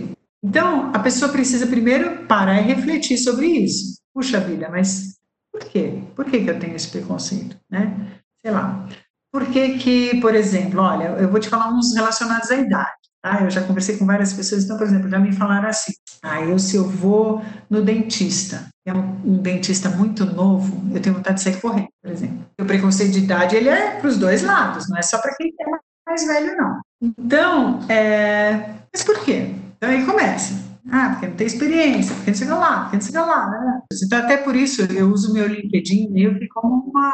Então, 0.44 0.92
a 0.94 1.00
pessoa 1.00 1.32
precisa 1.32 1.66
primeiro 1.66 2.26
parar 2.28 2.62
e 2.62 2.66
refletir 2.66 3.18
sobre 3.18 3.48
isso. 3.48 4.00
Puxa 4.14 4.40
vida, 4.40 4.70
mas 4.70 5.18
por 5.52 5.64
quê? 5.66 6.04
Por 6.16 6.26
que, 6.26 6.44
que 6.44 6.50
eu 6.50 6.60
tenho 6.60 6.76
esse 6.76 6.90
preconceito, 6.90 7.60
né? 7.70 8.22
Sei 8.42 8.52
lá. 8.52 8.88
Por 9.32 9.46
que 9.48 9.78
que, 9.78 10.22
por 10.22 10.36
exemplo, 10.36 10.82
olha, 10.82 11.06
eu 11.20 11.30
vou 11.30 11.40
te 11.40 11.50
falar 11.50 11.74
uns 11.74 11.94
relacionados 11.96 12.50
à 12.52 12.56
idade, 12.56 13.07
tá? 13.28 13.44
Eu 13.44 13.50
já 13.50 13.62
conversei 13.62 13.98
com 13.98 14.06
várias 14.06 14.34
pessoas, 14.34 14.64
então, 14.64 14.78
por 14.78 14.88
exemplo, 14.88 15.10
já 15.10 15.20
me 15.20 15.34
falaram 15.34 15.68
assim, 15.68 15.94
ah, 16.24 16.42
eu 16.42 16.58
se 16.58 16.78
eu 16.78 16.88
vou 16.88 17.42
no 17.70 17.82
dentista, 17.82 18.68
é 18.86 18.94
um, 18.94 19.20
um, 19.26 19.38
dentista 19.38 19.90
muito 19.90 20.26
novo, 20.26 20.82
eu 20.94 21.02
tenho 21.02 21.16
vontade 21.16 21.38
de 21.38 21.44
sair 21.44 21.60
correndo, 21.60 21.90
por 22.02 22.12
exemplo. 22.12 22.46
O 22.60 22.66
preconceito 22.66 23.12
de 23.12 23.20
idade, 23.20 23.56
ele 23.56 23.70
é 23.70 23.92
para 24.00 24.08
os 24.08 24.18
dois 24.18 24.44
lados, 24.44 24.90
não 24.90 24.98
é 24.98 25.02
só 25.02 25.18
para 25.20 25.36
quem 25.36 25.48
é 25.48 26.10
mais 26.10 26.26
velho, 26.26 26.56
não. 26.56 26.82
Então, 27.02 27.80
é... 27.90 28.76
mas 28.94 29.04
por 29.04 29.20
quê? 29.20 29.54
Então 29.76 29.90
aí 29.90 30.06
começa. 30.06 30.68
Ah, 30.90 31.10
porque 31.10 31.28
não 31.28 31.36
tem 31.36 31.48
experiência, 31.48 32.16
porque 32.16 32.32
não 32.32 32.38
sei 32.38 32.48
lá, 32.48 32.82
porque 32.82 32.96
não 32.96 33.02
sei 33.02 33.20
lá. 33.20 33.50
Né? 33.50 33.82
Então, 34.06 34.20
até 34.20 34.38
por 34.38 34.56
isso, 34.56 34.84
eu 34.84 35.10
uso 35.10 35.34
meu 35.34 35.46
LinkedIn 35.46 36.10
meio 36.12 36.40
que 36.40 36.48
como 36.48 36.90
uma, 36.90 37.14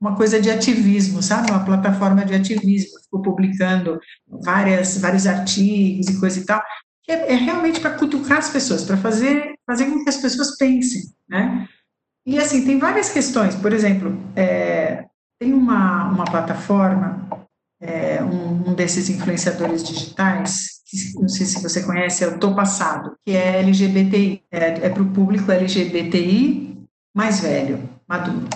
uma 0.00 0.14
coisa 0.14 0.40
de 0.40 0.50
ativismo, 0.50 1.22
sabe? 1.22 1.50
Uma 1.50 1.64
plataforma 1.64 2.24
de 2.24 2.34
ativismo. 2.34 2.96
Eu 2.96 3.02
fico 3.02 3.22
publicando 3.22 3.98
várias, 4.28 4.98
vários 4.98 5.26
artigos 5.26 6.08
e 6.08 6.20
coisa 6.20 6.40
e 6.40 6.44
tal. 6.44 6.62
É, 7.08 7.32
é 7.32 7.36
realmente 7.36 7.80
para 7.80 7.96
cutucar 7.96 8.38
as 8.38 8.50
pessoas, 8.50 8.84
para 8.84 8.96
fazer, 8.96 9.54
fazer 9.66 9.86
com 9.86 10.02
que 10.02 10.08
as 10.08 10.16
pessoas 10.16 10.56
pensem, 10.56 11.02
né? 11.28 11.68
E, 12.26 12.38
assim, 12.38 12.64
tem 12.64 12.78
várias 12.78 13.10
questões. 13.10 13.54
Por 13.54 13.72
exemplo, 13.72 14.18
é, 14.34 15.04
tem 15.38 15.54
uma, 15.54 16.10
uma 16.10 16.24
plataforma, 16.24 17.46
é, 17.80 18.22
um, 18.22 18.70
um 18.70 18.74
desses 18.74 19.08
influenciadores 19.08 19.84
digitais, 19.84 20.76
não 21.16 21.28
sei 21.28 21.46
se 21.46 21.62
você 21.62 21.82
conhece, 21.82 22.24
é 22.24 22.28
o 22.28 22.38
Tô 22.38 22.54
Passado, 22.54 23.16
que 23.24 23.32
é 23.36 23.60
LGBTI, 23.60 24.42
é, 24.50 24.86
é 24.86 24.90
para 24.90 25.02
o 25.02 25.12
público 25.12 25.50
LGBTI 25.50 26.76
mais 27.14 27.40
velho, 27.40 27.88
maduro. 28.08 28.46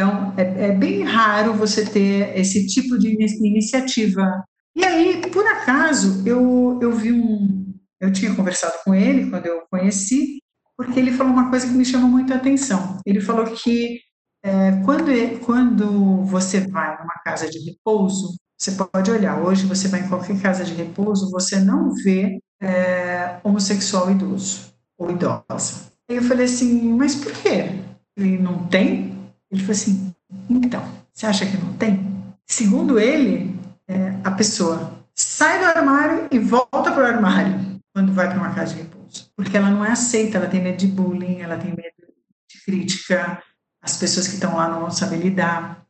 Então, 0.00 0.32
é, 0.34 0.68
é, 0.68 0.72
bem 0.72 1.02
raro 1.02 1.52
você 1.52 1.84
ter 1.84 2.34
esse 2.34 2.66
tipo 2.66 2.98
de 2.98 3.14
iniciativa. 3.46 4.42
E 4.74 4.82
aí, 4.82 5.20
por 5.30 5.46
acaso, 5.46 6.26
eu, 6.26 6.78
eu 6.80 6.90
vi 6.90 7.12
um. 7.12 7.74
Eu 8.00 8.10
tinha 8.10 8.34
conversado 8.34 8.72
com 8.82 8.94
ele 8.94 9.28
quando 9.28 9.44
eu 9.44 9.60
conheci, 9.70 10.38
porque 10.74 10.98
ele 10.98 11.12
falou 11.12 11.34
uma 11.34 11.50
coisa 11.50 11.66
que 11.66 11.74
me 11.74 11.84
chamou 11.84 12.08
muito 12.08 12.32
a 12.32 12.36
atenção. 12.36 12.96
Ele 13.04 13.20
falou 13.20 13.44
que 13.44 14.00
é, 14.42 14.82
quando, 14.86 15.10
quando 15.44 16.24
você 16.24 16.60
vai 16.60 16.98
numa 16.98 17.20
casa 17.22 17.50
de 17.50 17.58
repouso, 17.58 18.38
você 18.58 18.72
pode 18.72 19.10
olhar, 19.10 19.38
hoje 19.42 19.66
você 19.66 19.86
vai 19.86 20.00
em 20.00 20.08
qualquer 20.08 20.40
casa 20.40 20.64
de 20.64 20.72
repouso, 20.72 21.30
você 21.30 21.60
não 21.60 21.92
vê 21.92 22.40
é, 22.62 23.38
homossexual 23.44 24.10
idoso 24.10 24.72
ou 24.96 25.10
idosa. 25.10 25.92
Aí 26.08 26.16
eu 26.16 26.22
falei 26.22 26.46
assim, 26.46 26.90
mas 26.94 27.14
por 27.14 27.32
quê? 27.32 27.82
Ele 28.16 28.38
não 28.38 28.66
tem? 28.66 29.09
Ele 29.50 29.60
falou 29.60 29.72
assim, 29.72 30.14
então, 30.48 30.82
você 31.12 31.26
acha 31.26 31.46
que 31.46 31.56
não 31.56 31.72
tem? 31.74 32.08
Segundo 32.46 32.98
ele, 32.98 33.58
é, 33.88 34.14
a 34.22 34.30
pessoa 34.30 34.92
sai 35.14 35.58
do 35.58 35.78
armário 35.78 36.28
e 36.30 36.38
volta 36.38 36.92
para 36.92 37.02
o 37.02 37.06
armário 37.06 37.80
quando 37.92 38.12
vai 38.12 38.28
para 38.28 38.38
uma 38.38 38.54
casa 38.54 38.74
de 38.74 38.82
repouso, 38.82 39.30
porque 39.36 39.56
ela 39.56 39.70
não 39.70 39.84
é 39.84 39.90
aceita, 39.90 40.38
ela 40.38 40.46
tem 40.46 40.62
medo 40.62 40.78
de 40.78 40.86
bullying, 40.86 41.40
ela 41.40 41.56
tem 41.56 41.70
medo 41.70 41.94
de 42.48 42.64
crítica, 42.64 43.42
as 43.82 43.96
pessoas 43.96 44.28
que 44.28 44.34
estão 44.34 44.56
lá 44.56 44.68
não 44.68 44.80
vão 44.80 44.90
saber 44.90 45.16
lidar. 45.16 45.84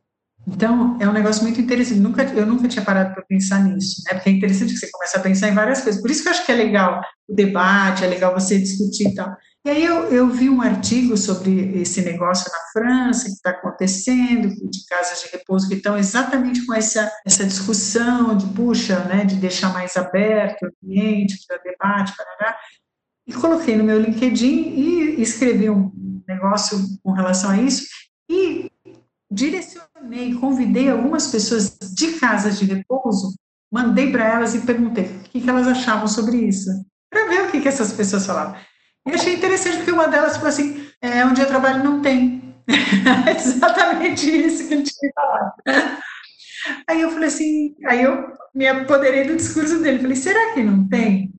Então, 0.47 0.97
é 0.99 1.07
um 1.07 1.11
negócio 1.11 1.43
muito 1.43 1.61
interessante. 1.61 1.99
Nunca, 1.99 2.23
eu 2.23 2.47
nunca 2.47 2.67
tinha 2.67 2.83
parado 2.83 3.13
para 3.13 3.23
pensar 3.23 3.63
nisso, 3.63 4.01
né? 4.05 4.15
Porque 4.15 4.29
é 4.29 4.33
interessante 4.33 4.73
que 4.73 4.79
você 4.79 4.89
começa 4.89 5.17
a 5.17 5.21
pensar 5.21 5.49
em 5.49 5.53
várias 5.53 5.81
coisas. 5.81 6.01
Por 6.01 6.09
isso 6.09 6.23
que 6.23 6.29
eu 6.29 6.31
acho 6.31 6.45
que 6.45 6.51
é 6.51 6.55
legal 6.55 7.01
o 7.27 7.35
debate, 7.35 8.03
é 8.03 8.07
legal 8.07 8.33
você 8.33 8.57
discutir 8.59 9.09
e 9.09 9.15
tal. 9.15 9.35
E 9.63 9.69
aí 9.69 9.85
eu, 9.85 10.05
eu 10.05 10.27
vi 10.27 10.49
um 10.49 10.59
artigo 10.59 11.15
sobre 11.15 11.79
esse 11.79 12.01
negócio 12.01 12.51
na 12.51 12.59
França 12.73 13.25
que 13.25 13.33
está 13.33 13.51
acontecendo, 13.51 14.49
de 14.49 14.85
casas 14.87 15.21
de 15.21 15.29
repouso 15.37 15.67
que 15.67 15.75
estão 15.75 15.95
exatamente 15.95 16.65
com 16.65 16.73
essa, 16.73 17.11
essa 17.23 17.45
discussão 17.45 18.35
de, 18.35 18.47
puxa, 18.47 19.03
né, 19.05 19.23
de 19.23 19.35
deixar 19.35 19.71
mais 19.71 19.95
aberto 19.95 20.63
o 20.63 20.71
ambiente 20.83 21.45
para 21.47 21.57
debate, 21.57 22.17
parará. 22.17 22.57
E 23.27 23.33
coloquei 23.33 23.75
no 23.75 23.83
meu 23.83 24.01
LinkedIn 24.01 24.73
e 24.75 25.21
escrevi 25.21 25.69
um 25.69 25.91
negócio 26.27 26.79
com 27.03 27.11
relação 27.11 27.51
a 27.51 27.57
isso. 27.61 27.85
E 28.27 28.71
direcionei, 29.31 30.33
convidei 30.39 30.89
algumas 30.89 31.27
pessoas 31.27 31.77
de 31.93 32.13
casas 32.13 32.57
de 32.57 32.65
repouso, 32.65 33.35
mandei 33.71 34.11
para 34.11 34.25
elas 34.25 34.55
e 34.55 34.61
perguntei 34.61 35.05
o 35.05 35.19
que, 35.19 35.47
elas 35.47 35.67
achavam 35.67 36.07
sobre 36.07 36.37
isso, 36.37 36.69
para 37.11 37.27
ver 37.27 37.43
o 37.43 37.51
que 37.51 37.67
essas 37.67 37.93
pessoas 37.93 38.25
falavam. 38.25 38.55
E 39.07 39.11
achei 39.11 39.35
interessante 39.35 39.77
porque 39.77 39.91
uma 39.91 40.07
delas 40.07 40.35
falou 40.35 40.49
assim: 40.49 40.87
é, 41.01 41.25
onde 41.25 41.41
eu 41.41 41.47
trabalho 41.47 41.83
não 41.83 42.01
tem. 42.01 42.55
Exatamente 43.35 44.29
isso 44.29 44.67
que 44.67 44.73
ele 44.73 44.83
tinha 44.83 45.11
falado. 45.15 45.53
Aí 46.87 47.01
eu 47.01 47.09
falei 47.09 47.27
assim, 47.27 47.75
aí 47.85 48.03
eu 48.03 48.33
me 48.53 48.67
apoderei 48.67 49.25
do 49.25 49.35
discurso 49.35 49.79
dele. 49.79 49.99
Falei, 49.99 50.15
será 50.15 50.53
que 50.53 50.61
não 50.61 50.87
tem? 50.87 51.33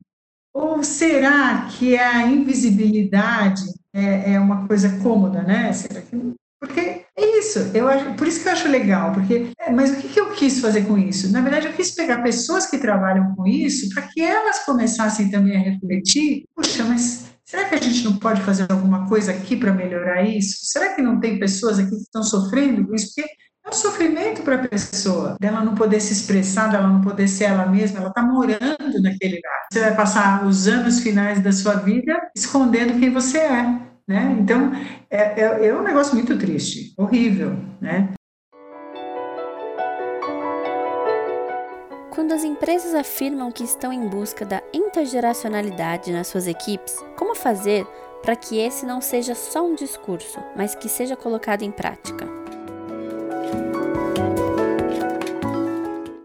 Ou 0.53 0.83
será 0.83 1.69
que 1.71 1.97
a 1.97 2.27
invisibilidade 2.27 3.63
é, 3.95 4.35
é 4.35 4.41
uma 4.41 4.67
coisa 4.67 4.99
cômoda, 5.01 5.43
né? 5.43 5.73
Será 5.73 6.03
que 6.03 6.17
não? 6.17 6.35
Porque 6.61 7.05
é 7.17 7.39
isso, 7.39 7.59
eu 7.75 7.89
acho, 7.89 8.15
por 8.15 8.29
isso 8.29 8.41
que 8.41 8.49
eu 8.49 8.53
acho 8.53 8.69
legal, 8.69 9.13
porque, 9.13 9.49
é, 9.59 9.73
mas 9.73 9.91
o 9.91 9.97
que, 9.97 10.09
que 10.09 10.21
eu 10.21 10.31
quis 10.31 10.61
fazer 10.61 10.87
com 10.87 10.97
isso? 10.97 11.33
Na 11.33 11.41
verdade, 11.41 11.67
eu 11.67 11.73
quis 11.73 11.91
pegar 11.91 12.23
pessoas 12.23 12.67
que 12.67 12.79
trabalham 12.79 13.35
com 13.35 13.45
isso 13.49 13.93
para 13.93 14.03
que 14.05 14.21
elas 14.21 14.61
começassem 14.65 15.29
também 15.29 15.57
a 15.57 15.61
refletir, 15.61 16.45
puxa, 16.55 16.85
mas 16.85 17.32
será 17.53 17.69
que 17.69 17.75
a 17.75 17.79
gente 17.79 18.03
não 18.05 18.17
pode 18.17 18.41
fazer 18.41 18.67
alguma 18.71 19.07
coisa 19.07 19.31
aqui 19.31 19.59
para 19.59 19.75
melhorar 19.75 20.23
isso? 20.23 20.61
Será 20.63 20.95
que 20.95 21.03
não 21.03 21.21
tem 21.21 21.39
pessoas 21.39 21.79
aqui 21.79 21.91
que 21.91 21.97
estão 21.97 22.23
sofrendo 22.23 22.87
com 22.87 22.95
isso? 22.95 23.13
Porque 23.15 23.31
é 23.63 23.69
um 23.69 23.73
sofrimento 23.75 24.41
para 24.41 24.55
a 24.55 24.69
pessoa, 24.69 25.37
dela 25.39 25.63
não 25.63 25.75
poder 25.75 26.01
se 26.01 26.15
expressar, 26.15 26.69
dela 26.69 26.89
não 26.89 27.03
poder 27.03 27.29
ser 27.29 27.45
ela 27.45 27.67
mesma, 27.67 27.99
ela 27.99 28.09
está 28.09 28.23
morando 28.23 29.03
naquele 29.03 29.37
lugar. 29.37 29.67
Você 29.71 29.81
vai 29.81 29.95
passar 29.95 30.47
os 30.47 30.67
anos 30.67 31.01
finais 31.01 31.43
da 31.43 31.53
sua 31.53 31.75
vida 31.75 32.19
escondendo 32.35 32.99
quem 32.99 33.11
você 33.11 33.41
é. 33.41 33.63
Né? 34.09 34.35
Então, 34.41 34.73
é, 35.11 35.43
é, 35.43 35.67
é 35.67 35.75
um 35.75 35.83
negócio 35.83 36.15
muito 36.15 36.39
triste, 36.39 36.95
horrível. 36.97 37.55
Né? 37.83 38.15
Quando 42.23 42.35
as 42.35 42.45
empresas 42.45 42.95
afirmam 42.95 43.51
que 43.51 43.65
estão 43.65 43.93
em 43.93 44.09
busca 44.09 44.45
da 44.47 44.63
intergeracionalidade 44.73 46.13
nas 46.13 46.29
suas 46.29 46.47
equipes, 46.47 46.95
como 47.17 47.35
fazer 47.35 47.85
para 48.23 48.37
que 48.37 48.61
esse 48.61 48.87
não 48.87 49.01
seja 49.01 49.35
só 49.35 49.67
um 49.67 49.75
discurso, 49.75 50.39
mas 50.57 50.77
que 50.77 50.89
seja 50.89 51.17
colocado 51.17 51.63
em 51.63 51.73
prática? 51.73 52.25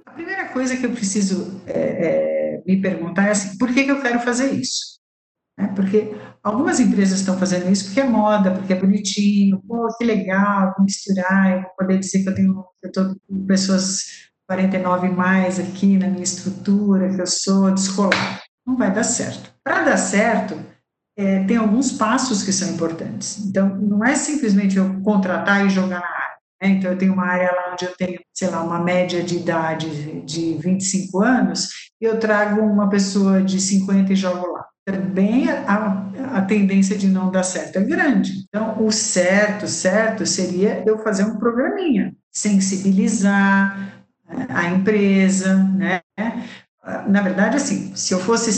A 0.06 0.12
primeira 0.12 0.50
coisa 0.50 0.78
que 0.78 0.86
eu 0.86 0.92
preciso 0.92 1.60
é, 1.66 1.80
é, 1.80 2.64
me 2.64 2.80
perguntar 2.80 3.30
é 3.30 3.32
assim: 3.32 3.58
por 3.58 3.74
que, 3.74 3.84
que 3.84 3.90
eu 3.90 4.00
quero 4.00 4.20
fazer 4.20 4.54
isso? 4.54 5.00
Né? 5.58 5.74
Porque 5.76 6.16
algumas 6.44 6.80
empresas 6.80 7.22
estão 7.22 7.40
fazendo 7.40 7.72
isso 7.72 7.86
porque 7.86 8.02
é 8.02 8.08
moda, 8.08 8.52
porque 8.52 8.74
é 8.74 8.80
bonitinho, 8.80 9.64
pô, 9.68 9.88
que 9.98 10.06
legal, 10.06 10.76
vou 10.78 10.86
misturar, 10.86 11.54
eu 11.54 11.62
vou 11.64 11.72
poder 11.76 11.98
dizer 11.98 12.22
que 12.22 12.30
eu 12.30 12.36
tenho 12.36 12.64
eu 12.84 12.92
tô 12.92 13.16
com 13.28 13.46
pessoas 13.48 14.27
49 14.48 15.10
mais 15.10 15.60
aqui 15.60 15.98
na 15.98 16.08
minha 16.08 16.24
estrutura, 16.24 17.14
que 17.14 17.22
eu 17.22 17.28
sou 17.28 17.72
descolado. 17.72 18.40
Não 18.66 18.78
vai 18.78 18.92
dar 18.94 19.04
certo. 19.04 19.52
Para 19.64 19.84
dar 19.84 19.98
certo, 19.98 20.58
é, 21.18 21.44
tem 21.44 21.58
alguns 21.58 21.92
passos 21.92 22.44
que 22.44 22.54
são 22.54 22.70
importantes. 22.70 23.46
Então, 23.46 23.76
não 23.76 24.04
é 24.04 24.16
simplesmente 24.16 24.78
eu 24.78 25.02
contratar 25.02 25.66
e 25.66 25.70
jogar 25.70 26.00
na 26.00 26.08
área. 26.08 26.38
Né? 26.62 26.70
Então, 26.70 26.92
eu 26.92 26.98
tenho 26.98 27.14
uma 27.14 27.26
área 27.26 27.52
lá 27.52 27.74
onde 27.74 27.86
eu 27.86 27.96
tenho, 27.96 28.20
sei 28.34 28.50
lá, 28.50 28.64
uma 28.64 28.80
média 28.80 29.22
de 29.22 29.38
idade 29.38 30.22
de 30.22 30.54
25 30.56 31.22
anos, 31.22 31.70
e 32.02 32.06
eu 32.06 32.20
trago 32.20 32.62
uma 32.62 32.90
pessoa 32.90 33.42
de 33.42 33.60
50 33.60 34.14
e 34.14 34.16
jogo 34.16 34.46
lá 34.54 34.66
também 34.88 35.50
a, 35.50 36.38
a 36.38 36.42
tendência 36.44 36.98
de 36.98 37.10
não 37.10 37.30
dar 37.30 37.44
certo 37.44 37.76
é 37.76 37.84
grande. 37.84 38.46
Então, 38.48 38.86
o 38.86 38.90
certo, 38.90 39.68
certo 39.68 40.26
seria 40.26 40.82
eu 40.88 41.00
fazer 41.00 41.26
um 41.26 41.38
programinha, 41.38 42.16
sensibilizar 42.32 43.97
a 44.50 44.66
empresa, 44.70 45.56
né? 45.56 46.02
Na 47.08 47.22
verdade, 47.22 47.58
assim, 47.58 47.96
se 47.96 48.14
eu 48.14 48.20
fosse 48.20 48.52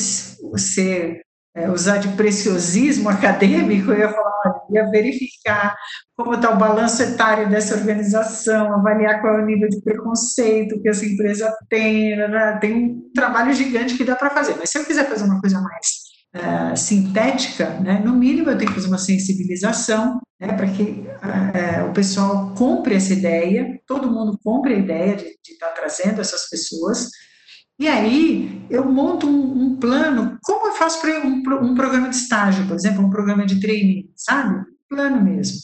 ser 0.58 1.21
é, 1.55 1.69
usar 1.69 1.97
de 1.97 2.10
preciosismo 2.10 3.10
acadêmico, 3.10 3.91
eu 3.91 3.99
ia 3.99 4.10
falar, 4.10 4.32
olha, 4.45 4.84
ia 4.84 4.91
verificar 4.91 5.75
como 6.15 6.36
está 6.36 6.51
o 6.51 6.58
balanço 6.58 7.01
etário 7.01 7.49
dessa 7.49 7.75
organização, 7.75 8.73
avaliar 8.73 9.21
qual 9.21 9.39
é 9.39 9.43
o 9.43 9.45
nível 9.45 9.67
de 9.67 9.82
preconceito 9.82 10.79
que 10.82 10.89
essa 10.89 11.05
empresa 11.05 11.51
tem, 11.69 12.15
né? 12.15 12.58
tem 12.62 12.73
um 12.73 13.12
trabalho 13.15 13.53
gigante 13.53 13.97
que 13.97 14.05
dá 14.05 14.15
para 14.15 14.29
fazer. 14.29 14.55
Mas 14.58 14.69
se 14.69 14.77
eu 14.77 14.86
quiser 14.86 15.08
fazer 15.10 15.25
uma 15.25 15.41
coisa 15.41 15.60
mais 15.60 16.09
uh, 16.36 16.78
sintética, 16.78 17.70
né, 17.80 18.02
no 18.04 18.13
mínimo 18.13 18.50
eu 18.50 18.58
tenho 18.58 18.70
que 18.70 18.76
fazer 18.76 18.88
uma 18.88 18.98
sensibilização 18.98 20.20
né, 20.39 20.54
para 20.54 20.68
que 20.68 20.84
uh, 20.84 21.89
o 21.89 21.94
pessoal 21.94 22.54
compre 22.56 22.96
essa 22.96 23.13
ideia, 23.13 23.80
todo 23.86 24.12
mundo 24.12 24.39
compre 24.44 24.74
a 24.74 24.78
ideia 24.78 25.15
de, 25.15 25.26
estar 25.26 25.68
tá 25.68 25.74
trazendo 25.74 26.22
essas 26.22 26.50
pessoas. 26.50 27.10
E 27.78 27.88
aí 27.88 28.65
eu 28.70 28.86
monto 28.86 29.28
um, 29.28 29.63
um 29.63 29.76
plano, 29.78 30.38
como 30.44 30.68
eu 30.68 30.74
faço 30.74 31.02
para 31.02 31.26
um, 31.26 31.44
um, 31.62 31.76
programa 31.76 32.10
de 32.10 32.15
estágio, 32.15 32.68
por 32.68 32.76
exemplo, 32.76 33.06
um 33.06 33.10
programa 33.10 33.46
de 33.46 33.60
treino, 33.60 34.10
sabe? 34.15 34.65
Plano 34.89 35.22
mesmo. 35.22 35.58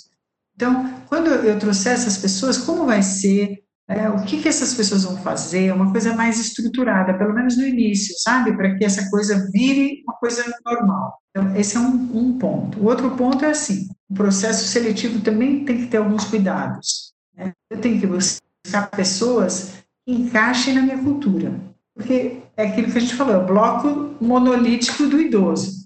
Então, 0.55 1.03
quando 1.07 1.27
eu 1.27 1.59
trouxer 1.59 1.93
essas 1.93 2.17
pessoas, 2.17 2.57
como 2.57 2.85
vai 2.85 3.01
ser? 3.01 3.64
É, 3.87 4.09
o 4.09 4.23
que, 4.23 4.41
que 4.41 4.47
essas 4.47 4.73
pessoas 4.73 5.03
vão 5.03 5.17
fazer? 5.17 5.71
Uma 5.71 5.91
coisa 5.91 6.15
mais 6.15 6.39
estruturada, 6.39 7.13
pelo 7.13 7.33
menos 7.33 7.55
no 7.55 7.65
início, 7.65 8.15
sabe? 8.17 8.55
Para 8.55 8.75
que 8.75 8.83
essa 8.83 9.09
coisa 9.11 9.47
vire 9.51 10.03
uma 10.07 10.15
coisa 10.15 10.43
normal. 10.65 11.19
Então, 11.29 11.55
esse 11.55 11.77
é 11.77 11.79
um, 11.79 12.09
um, 12.13 12.39
ponto. 12.39 12.79
O 12.79 12.85
outro 12.85 13.11
ponto 13.11 13.45
é 13.45 13.51
assim: 13.51 13.87
o 14.09 14.15
processo 14.15 14.65
seletivo 14.67 15.21
também 15.21 15.65
tem 15.65 15.77
que 15.77 15.87
ter 15.87 15.97
alguns 15.97 16.25
cuidados. 16.25 17.13
Né? 17.35 17.53
Eu 17.69 17.79
tenho 17.79 17.99
que 17.99 18.07
buscar 18.07 18.89
pessoas 18.89 19.83
que 20.03 20.13
encaixem 20.13 20.73
na 20.73 20.81
minha 20.81 20.97
cultura. 20.97 21.53
Porque 21.95 22.39
é 22.57 22.67
aquilo 22.67 22.91
que 22.91 22.97
a 22.97 23.01
gente 23.01 23.15
falou, 23.15 23.35
é 23.35 23.37
o 23.37 23.45
bloco 23.45 24.15
monolítico 24.19 25.05
do 25.07 25.21
idoso. 25.21 25.85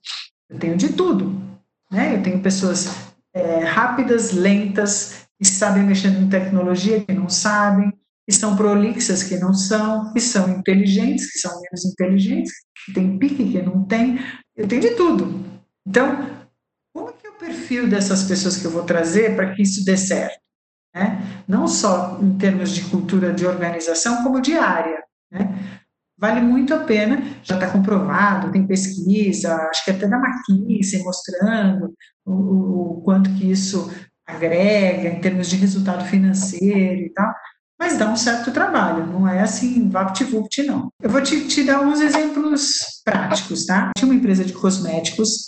Eu 0.50 0.58
tenho 0.58 0.78
de 0.78 0.94
tudo. 0.94 1.40
Né? 1.92 2.16
Eu 2.16 2.24
tenho 2.24 2.42
pessoas 2.42 2.90
é, 3.34 3.64
rápidas, 3.64 4.32
lentas, 4.32 5.28
que 5.40 5.48
sabem 5.48 5.84
mexer 5.84 6.10
em 6.10 6.28
tecnologia, 6.28 7.04
que 7.04 7.14
não 7.14 7.30
sabem, 7.30 7.94
que 8.28 8.36
são 8.36 8.56
prolixas, 8.56 9.24
que 9.24 9.38
não 9.38 9.54
são, 9.54 10.14
que 10.14 10.20
são 10.20 10.50
inteligentes, 10.50 11.32
que 11.32 11.40
são 11.40 11.52
menos 11.62 11.86
inteligentes, 11.86 12.52
que 12.86 12.94
tem 12.94 13.18
pique, 13.18 13.52
que 13.52 13.62
não 13.62 13.86
tem. 13.86 14.20
Eu 14.56 14.68
tenho 14.68 14.82
de 14.82 14.92
tudo. 14.92 15.44
Então, 15.88 16.30
como 16.94 17.10
é 17.10 17.14
que 17.14 17.26
é 17.26 17.30
o 17.30 17.34
perfil 17.40 17.90
dessas 17.90 18.24
pessoas 18.24 18.58
que 18.58 18.66
eu 18.66 18.72
vou 18.72 18.84
trazer 18.84 19.36
para 19.36 19.56
que 19.56 19.62
isso 19.62 19.84
dê 19.86 19.96
certo? 19.96 20.40
Né? 20.94 21.44
Não 21.48 21.68
só 21.68 22.20
em 22.22 22.38
termos 22.38 22.72
de 22.72 22.82
cultura 22.84 23.34
de 23.34 23.46
organização, 23.46 24.22
como 24.24 24.42
de 24.42 24.54
área. 24.58 25.02
Né? 25.32 25.58
Vale 26.18 26.42
muito 26.42 26.74
a 26.74 26.80
pena, 26.84 27.24
já 27.42 27.56
está 27.56 27.72
comprovado, 27.72 28.52
tem 28.52 28.68
pesquisa, 28.68 29.56
acho 29.72 29.86
que 29.86 29.92
até 29.92 30.06
da 30.06 30.18
McKinsey 30.18 31.02
mostrando 31.02 31.96
o, 32.26 32.98
o 32.98 33.02
quanto 33.02 33.34
que 33.36 33.50
isso 33.50 33.90
agrega 34.30 35.10
em 35.10 35.20
termos 35.20 35.50
de 35.50 35.56
resultado 35.56 36.06
financeiro 36.06 37.02
e 37.02 37.10
tal, 37.10 37.34
mas 37.80 37.98
dá 37.98 38.10
um 38.10 38.18
certo 38.18 38.52
trabalho, 38.52 39.08
não 39.08 39.28
é 39.28 39.40
assim, 39.40 39.90
vapt-vupt, 39.90 40.64
não. 40.64 40.90
Eu 41.02 41.10
vou 41.10 41.22
te, 41.22 41.48
te, 41.48 41.64
dar 41.64 41.80
uns 41.80 42.02
exemplos 42.02 43.02
práticos, 43.06 43.66
tá? 43.66 43.92
Tinha 43.98 44.10
uma 44.10 44.16
empresa 44.18 44.44
de 44.44 44.52
cosméticos 44.52 45.48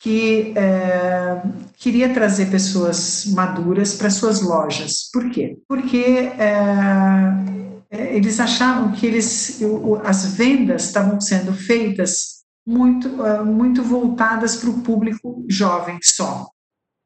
que 0.00 0.52
é, 0.56 1.42
queria 1.76 2.12
trazer 2.12 2.50
pessoas 2.50 3.26
maduras 3.26 3.94
para 3.94 4.10
suas 4.10 4.42
lojas. 4.42 5.08
Por 5.12 5.30
quê? 5.30 5.56
Porque 5.68 6.30
é, 6.38 6.56
é 7.90 8.16
eles 8.16 8.40
achavam 8.40 8.92
que 8.92 9.06
eles, 9.06 9.60
as 10.04 10.34
vendas 10.34 10.84
estavam 10.84 11.20
sendo 11.20 11.52
feitas 11.52 12.38
muito, 12.66 13.24
é, 13.24 13.42
muito 13.42 13.82
voltadas 13.82 14.56
para 14.56 14.70
o 14.70 14.82
público 14.82 15.44
jovem 15.48 15.98
só. 16.02 16.46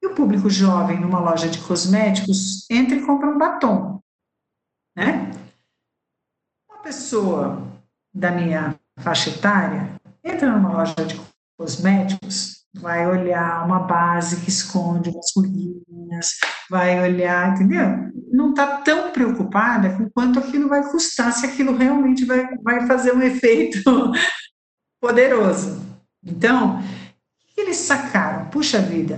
E 0.03 0.07
o 0.07 0.15
público 0.15 0.51
jovem 0.51 1.01
numa 1.01 1.21
loja 1.21 1.49
de 1.49 1.61
cosméticos 1.61 2.69
entra 2.69 2.97
e 2.97 3.07
compra 3.07 3.29
um 3.29 3.39
batom, 3.39 4.01
né? 4.97 5.31
Uma 6.69 6.83
pessoa 6.83 7.63
da 8.13 8.31
minha 8.31 8.75
faixa 8.99 9.31
etária 9.31 9.95
entra 10.25 10.51
numa 10.51 10.73
loja 10.73 11.05
de 11.07 11.21
cosméticos, 11.57 12.65
vai 12.75 13.07
olhar 13.07 13.65
uma 13.65 13.81
base 13.81 14.41
que 14.41 14.49
esconde 14.49 15.11
umas 15.11 15.27
ruguinhas, 15.37 16.39
vai 16.71 17.01
olhar, 17.01 17.55
entendeu? 17.55 18.11
Não 18.33 18.51
está 18.51 18.79
tão 18.79 19.13
preocupada 19.13 19.97
com 19.97 20.09
quanto 20.11 20.39
aquilo 20.39 20.69
vai 20.69 20.83
custar, 20.91 21.33
se 21.33 21.47
aquilo 21.47 21.77
realmente 21.77 22.25
vai, 22.25 22.57
vai 22.59 22.87
fazer 22.87 23.13
um 23.13 23.23
efeito 23.23 23.83
poderoso. 25.01 25.81
Então, 26.25 26.81
que 27.55 27.61
eles 27.61 27.77
sacaram? 27.77 28.49
Puxa 28.49 28.81
vida, 28.81 29.17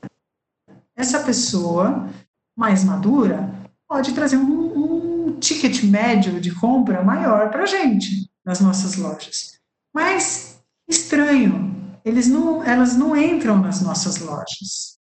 essa 0.96 1.20
pessoa 1.20 2.09
mais 2.57 2.85
madura 2.85 3.52
pode 3.88 4.12
trazer 4.12 4.37
um, 4.37 5.28
um 5.28 5.38
ticket 5.40 5.83
médio 5.85 6.40
de 6.40 6.54
compra 6.54 7.02
maior 7.02 7.50
para 7.50 7.64
a 7.64 7.66
gente 7.66 8.30
nas 8.44 8.61
nossas 8.61 8.96
lojas. 8.96 9.59
Mas 9.94 10.62
estranho, 10.88 11.74
eles 12.04 12.28
não, 12.28 12.62
elas 12.62 12.96
não 12.96 13.16
entram 13.16 13.59
nas 13.59 13.80
nossas 13.80 14.18
lojas. 14.18 14.98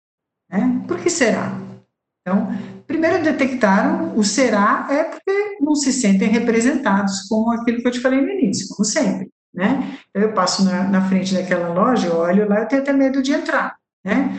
Né? 0.49 0.83
Por 0.87 0.99
que 0.99 1.09
será? 1.09 1.51
Então, 2.21 2.47
primeiro 2.85 3.23
detectaram 3.23 4.17
o 4.17 4.23
será 4.23 4.87
é 4.89 5.03
porque 5.03 5.57
não 5.61 5.75
se 5.75 5.93
sentem 5.93 6.29
representados 6.29 7.21
com 7.29 7.51
aquilo 7.51 7.81
que 7.81 7.87
eu 7.87 7.91
te 7.91 7.99
falei 7.99 8.19
no 8.19 8.29
início, 8.29 8.67
como 8.69 8.83
sempre. 8.83 9.29
Né? 9.53 9.97
Então, 10.09 10.21
eu 10.21 10.33
passo 10.33 10.63
na, 10.63 10.83
na 10.83 11.07
frente 11.07 11.33
daquela 11.33 11.69
loja, 11.73 12.07
eu 12.07 12.17
olho 12.17 12.47
lá, 12.47 12.59
eu 12.59 12.67
tenho 12.67 12.81
até 12.81 12.93
medo 12.93 13.21
de 13.21 13.31
entrar. 13.31 13.77
Né? 14.03 14.37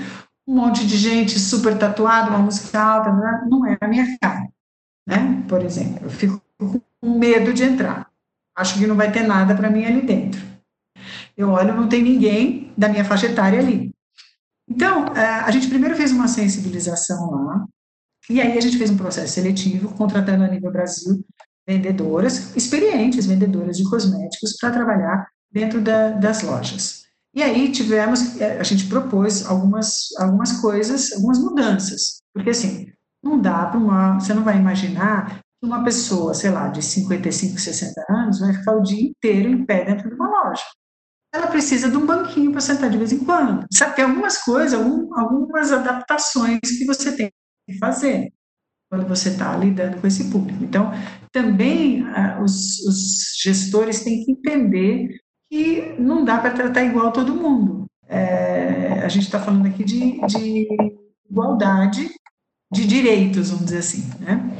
Um 0.48 0.54
monte 0.54 0.86
de 0.86 0.96
gente 0.96 1.38
super 1.38 1.76
tatuada, 1.76 2.30
uma 2.30 2.38
música 2.38 2.80
alta, 2.80 3.12
né? 3.12 3.44
não 3.50 3.66
é 3.66 3.76
a 3.78 3.86
minha 3.86 4.18
cara, 4.18 4.48
né? 5.06 5.44
Por 5.46 5.62
exemplo, 5.62 6.06
eu 6.06 6.10
fico 6.10 6.40
com 6.58 6.80
medo 7.18 7.52
de 7.52 7.64
entrar. 7.64 8.10
Acho 8.56 8.78
que 8.78 8.86
não 8.86 8.96
vai 8.96 9.12
ter 9.12 9.22
nada 9.24 9.54
para 9.54 9.68
mim 9.68 9.84
ali 9.84 10.00
dentro. 10.00 10.40
Eu 11.36 11.50
olho, 11.50 11.76
não 11.76 11.86
tem 11.86 12.02
ninguém 12.02 12.72
da 12.76 12.88
minha 12.88 13.04
faixa 13.04 13.26
etária 13.26 13.58
ali. 13.58 13.92
Então, 14.66 15.08
é, 15.08 15.40
a 15.40 15.50
gente 15.50 15.68
primeiro 15.68 15.94
fez 15.94 16.12
uma 16.12 16.26
sensibilização 16.26 17.30
lá, 17.30 17.66
e 18.30 18.40
aí 18.40 18.56
a 18.56 18.60
gente 18.60 18.78
fez 18.78 18.90
um 18.90 18.96
processo 18.96 19.34
seletivo, 19.34 19.94
contratando 19.94 20.44
a 20.44 20.48
nível 20.48 20.72
Brasil 20.72 21.22
vendedoras, 21.66 22.56
experientes 22.56 23.26
vendedoras 23.26 23.76
de 23.76 23.84
cosméticos, 23.88 24.56
para 24.58 24.70
trabalhar 24.70 25.28
dentro 25.52 25.80
da, 25.82 26.10
das 26.10 26.42
lojas. 26.42 26.97
E 27.38 27.42
aí 27.44 27.70
tivemos, 27.70 28.40
é, 28.40 28.58
a 28.58 28.64
gente 28.64 28.88
propôs 28.88 29.46
algumas, 29.46 30.08
algumas 30.18 30.60
coisas, 30.60 31.12
algumas 31.12 31.38
mudanças, 31.38 32.20
porque 32.34 32.50
assim, 32.50 32.90
não 33.22 33.40
dá 33.40 33.64
para 33.66 33.78
uma, 33.78 34.18
você 34.18 34.34
não 34.34 34.42
vai 34.42 34.58
imaginar 34.58 35.38
que 35.38 35.64
uma 35.64 35.84
pessoa, 35.84 36.34
sei 36.34 36.50
lá, 36.50 36.66
de 36.66 36.82
55, 36.82 37.56
60 37.56 38.04
anos 38.10 38.40
vai 38.40 38.52
ficar 38.54 38.72
o 38.72 38.82
dia 38.82 39.10
inteiro 39.10 39.48
em 39.48 39.64
pé 39.64 39.84
dentro 39.84 40.08
de 40.08 40.16
uma 40.16 40.28
loja. 40.28 40.64
Ela 41.32 41.46
precisa 41.46 41.88
de 41.88 41.96
um 41.96 42.04
banquinho 42.04 42.50
para 42.50 42.60
sentar 42.60 42.90
de 42.90 42.98
vez 42.98 43.12
em 43.12 43.24
quando. 43.24 43.64
Sabe, 43.72 43.94
tem 43.94 44.04
algumas 44.04 44.38
coisas, 44.38 44.74
algumas 44.74 45.70
adaptações 45.70 46.58
que 46.58 46.84
você 46.84 47.16
tem 47.16 47.30
que 47.68 47.78
fazer 47.78 48.32
quando 48.90 49.06
você 49.06 49.28
está 49.28 49.56
lidando 49.56 50.00
com 50.00 50.08
esse 50.08 50.28
público. 50.28 50.64
Então, 50.64 50.90
também 51.30 52.02
ah, 52.08 52.40
os, 52.42 52.80
os 52.80 53.36
gestores 53.40 54.02
têm 54.02 54.24
que 54.24 54.32
entender 54.32 55.20
que 55.50 55.94
não 55.98 56.24
dá 56.24 56.38
para 56.38 56.50
tratar 56.50 56.84
igual 56.84 57.12
todo 57.12 57.34
mundo. 57.34 57.86
É, 58.08 59.00
a 59.02 59.08
gente 59.08 59.24
está 59.24 59.40
falando 59.40 59.66
aqui 59.66 59.84
de, 59.84 60.20
de, 60.26 60.68
igualdade 61.28 62.10
de 62.72 62.86
direitos, 62.86 63.50
vamos 63.50 63.66
dizer 63.66 63.78
assim, 63.78 64.10
né? 64.20 64.50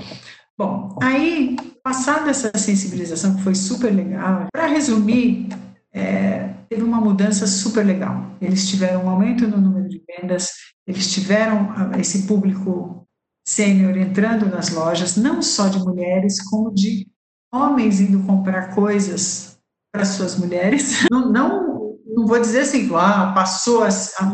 Bom, 0.56 0.98
aí, 1.02 1.56
passada 1.82 2.30
essa 2.30 2.50
sensibilização, 2.56 3.36
que 3.36 3.42
foi 3.42 3.54
super 3.54 3.90
legal, 3.90 4.46
para 4.52 4.66
resumir, 4.66 5.48
é, 5.92 6.48
teve 6.68 6.82
uma 6.82 7.00
mudança 7.00 7.46
super 7.46 7.84
legal. 7.84 8.36
Eles 8.40 8.68
tiveram 8.68 9.04
um 9.04 9.10
aumento 9.10 9.46
no 9.46 9.58
número 9.58 9.88
de 9.88 10.02
vendas, 10.06 10.50
eles 10.86 11.12
tiveram 11.12 11.70
ah, 11.72 11.98
esse 11.98 12.26
público 12.26 13.06
sênior 13.46 13.96
entrando 13.96 14.46
nas 14.46 14.70
lojas, 14.70 15.16
não 15.16 15.40
só 15.40 15.68
de 15.68 15.78
mulheres, 15.78 16.42
como 16.42 16.74
de 16.74 17.06
homens 17.52 18.00
indo 18.00 18.22
comprar 18.24 18.74
coisas 18.74 19.47
para 19.92 20.04
suas 20.04 20.36
mulheres. 20.38 21.06
Não, 21.10 21.30
não, 21.30 21.98
não 22.06 22.26
vou 22.26 22.40
dizer 22.40 22.60
assim, 22.60 22.88
ah, 22.94 23.32
passou, 23.34 23.86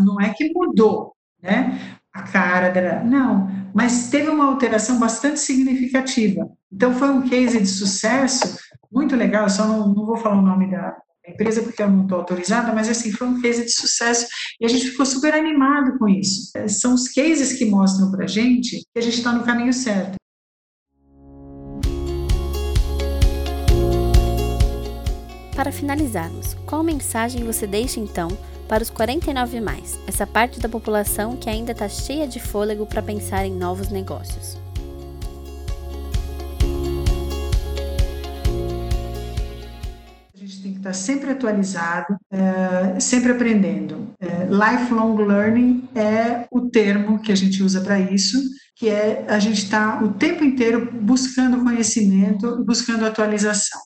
não 0.04 0.20
é 0.20 0.32
que 0.32 0.52
mudou, 0.52 1.12
né? 1.42 1.98
A 2.12 2.22
cara 2.22 2.70
dela, 2.70 3.02
não, 3.02 3.48
mas 3.74 4.08
teve 4.08 4.28
uma 4.28 4.46
alteração 4.46 4.98
bastante 5.00 5.40
significativa. 5.40 6.48
Então, 6.72 6.94
foi 6.94 7.10
um 7.10 7.28
case 7.28 7.60
de 7.60 7.66
sucesso 7.66 8.56
muito 8.90 9.16
legal. 9.16 9.44
Eu 9.44 9.50
só 9.50 9.66
não, 9.66 9.88
não 9.88 10.06
vou 10.06 10.16
falar 10.16 10.38
o 10.38 10.42
nome 10.42 10.70
da 10.70 10.96
empresa 11.26 11.62
porque 11.62 11.82
eu 11.82 11.90
não 11.90 12.04
estou 12.04 12.18
autorizada, 12.18 12.72
mas 12.72 12.88
assim, 12.88 13.10
foi 13.10 13.26
um 13.26 13.40
case 13.40 13.64
de 13.64 13.72
sucesso 13.72 14.26
e 14.60 14.64
a 14.64 14.68
gente 14.68 14.90
ficou 14.90 15.04
super 15.04 15.34
animado 15.34 15.98
com 15.98 16.08
isso. 16.08 16.52
São 16.68 16.94
os 16.94 17.08
cases 17.08 17.54
que 17.54 17.64
mostram 17.64 18.10
para 18.10 18.24
a 18.24 18.28
gente 18.28 18.80
que 18.92 18.98
a 18.98 19.02
gente 19.02 19.18
está 19.18 19.32
no 19.32 19.44
caminho 19.44 19.72
certo. 19.72 20.16
Para 25.54 25.70
finalizarmos, 25.70 26.54
qual 26.66 26.82
mensagem 26.82 27.44
você 27.44 27.64
deixa 27.64 28.00
então 28.00 28.28
para 28.68 28.82
os 28.82 28.90
49 28.90 29.60
mais, 29.60 29.96
essa 30.04 30.26
parte 30.26 30.58
da 30.58 30.68
população 30.68 31.36
que 31.36 31.48
ainda 31.48 31.70
está 31.70 31.88
cheia 31.88 32.26
de 32.26 32.40
fôlego 32.40 32.84
para 32.86 33.00
pensar 33.00 33.46
em 33.46 33.54
novos 33.54 33.88
negócios? 33.88 34.58
Estar 40.84 40.92
sempre 40.92 41.30
atualizado, 41.30 42.14
é, 42.30 43.00
sempre 43.00 43.32
aprendendo. 43.32 44.08
É, 44.20 44.46
lifelong 44.50 45.16
learning 45.16 45.88
é 45.94 46.46
o 46.50 46.68
termo 46.68 47.20
que 47.20 47.32
a 47.32 47.34
gente 47.34 47.62
usa 47.62 47.80
para 47.80 47.98
isso, 47.98 48.38
que 48.76 48.90
é 48.90 49.24
a 49.26 49.38
gente 49.38 49.62
está 49.62 50.02
o 50.02 50.12
tempo 50.12 50.44
inteiro 50.44 50.90
buscando 50.92 51.64
conhecimento, 51.64 52.62
buscando 52.66 53.06
atualização. 53.06 53.80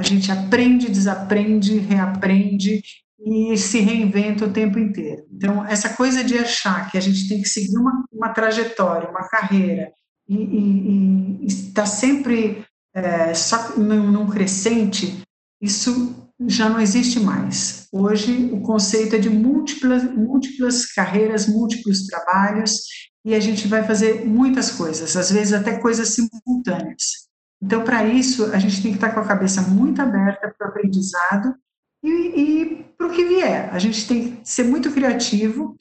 A 0.00 0.02
gente 0.02 0.32
aprende, 0.32 0.90
desaprende, 0.90 1.78
reaprende 1.78 2.82
e 3.22 3.54
se 3.58 3.80
reinventa 3.80 4.46
o 4.46 4.50
tempo 4.50 4.78
inteiro. 4.78 5.26
Então, 5.30 5.62
essa 5.66 5.90
coisa 5.90 6.24
de 6.24 6.38
achar 6.38 6.90
que 6.90 6.96
a 6.96 7.00
gente 7.02 7.28
tem 7.28 7.42
que 7.42 7.48
seguir 7.50 7.76
uma, 7.76 8.02
uma 8.10 8.30
trajetória, 8.30 9.10
uma 9.10 9.28
carreira, 9.28 9.92
e 10.26 11.44
está 11.46 11.84
sempre 11.84 12.64
é, 12.94 13.34
só 13.34 13.76
num, 13.76 14.10
num 14.10 14.26
crescente, 14.26 15.22
isso 15.60 16.30
já 16.48 16.70
não 16.70 16.80
existe 16.80 17.20
mais. 17.20 17.86
Hoje, 17.92 18.48
o 18.54 18.62
conceito 18.62 19.16
é 19.16 19.18
de 19.18 19.28
múltiplas, 19.28 20.02
múltiplas 20.14 20.86
carreiras, 20.86 21.46
múltiplos 21.46 22.06
trabalhos, 22.06 22.80
e 23.22 23.34
a 23.34 23.40
gente 23.40 23.68
vai 23.68 23.84
fazer 23.86 24.24
muitas 24.24 24.70
coisas, 24.70 25.14
às 25.14 25.30
vezes 25.30 25.52
até 25.52 25.78
coisas 25.78 26.08
simultâneas. 26.08 27.28
Então, 27.62 27.84
para 27.84 28.04
isso, 28.04 28.46
a 28.54 28.58
gente 28.58 28.80
tem 28.82 28.90
que 28.92 28.96
estar 28.96 29.12
com 29.12 29.20
a 29.20 29.26
cabeça 29.26 29.60
muito 29.60 30.00
aberta 30.00 30.54
para 30.56 30.66
o 30.66 30.70
aprendizado 30.70 31.54
e, 32.02 32.08
e 32.08 32.84
para 32.96 33.06
o 33.06 33.12
que 33.12 33.24
vier. 33.24 33.68
A 33.72 33.78
gente 33.78 34.08
tem 34.08 34.36
que 34.36 34.48
ser 34.48 34.64
muito 34.64 34.90
criativo 34.90 35.76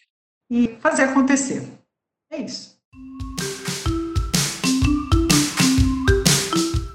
e 0.51 0.77
fazer 0.81 1.03
acontecer. 1.03 1.65
É 2.31 2.41
isso. 2.41 2.77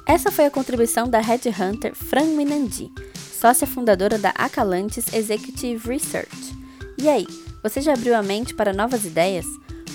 Essa 0.07 0.31
foi 0.31 0.45
a 0.45 0.51
contribuição 0.51 1.09
da 1.09 1.19
Headhunter 1.19 1.95
Fran 1.95 2.37
Minandi, 2.37 2.93
sócia 3.17 3.67
fundadora 3.67 4.19
da 4.19 4.31
Acalantes 4.31 5.13
Executive 5.15 5.89
Research. 5.89 6.55
E 6.99 7.09
aí, 7.09 7.27
você 7.63 7.81
já 7.81 7.95
abriu 7.95 8.15
a 8.15 8.23
mente 8.23 8.55
para 8.55 8.75
novas 8.75 9.07
ideias? 9.07 9.47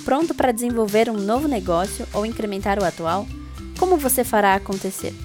Pronto 0.04 0.34
para 0.34 0.52
desenvolver 0.52 1.10
um 1.12 1.17
novo 1.17 1.47
negócio 1.47 2.08
ou 2.12 2.25
incrementar 2.25 2.80
o 2.80 2.84
atual? 2.84 3.28
Como 3.80 3.96
você 3.96 4.26
fará 4.26 4.56
acontecer? 4.56 5.15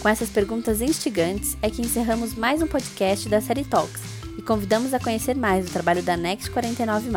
Com 0.00 0.08
essas 0.08 0.28
perguntas 0.28 0.80
instigantes 0.80 1.56
é 1.62 1.70
que 1.70 1.80
encerramos 1.80 2.34
mais 2.34 2.60
um 2.60 2.66
podcast 2.66 3.28
da 3.28 3.40
série 3.40 3.64
Talks 3.64 4.02
e 4.36 4.42
convidamos 4.42 4.92
a 4.92 4.98
conhecer 4.98 5.36
mais 5.36 5.68
o 5.68 5.72
trabalho 5.72 6.02
da 6.02 6.16
Next 6.16 6.50
49. 6.50 7.10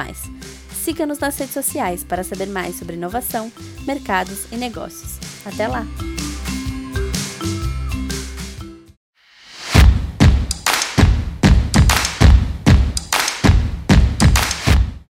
Siga-nos 0.71 1.17
nas 1.17 1.35
redes 1.39 1.55
sociais 1.55 2.03
para 2.03 2.23
saber 2.23 2.45
mais 2.45 2.75
sobre 2.75 2.95
inovação, 2.95 3.51
mercados 3.87 4.45
e 4.51 4.57
negócios. 4.57 5.17
Até 5.43 5.67
lá! 5.67 5.87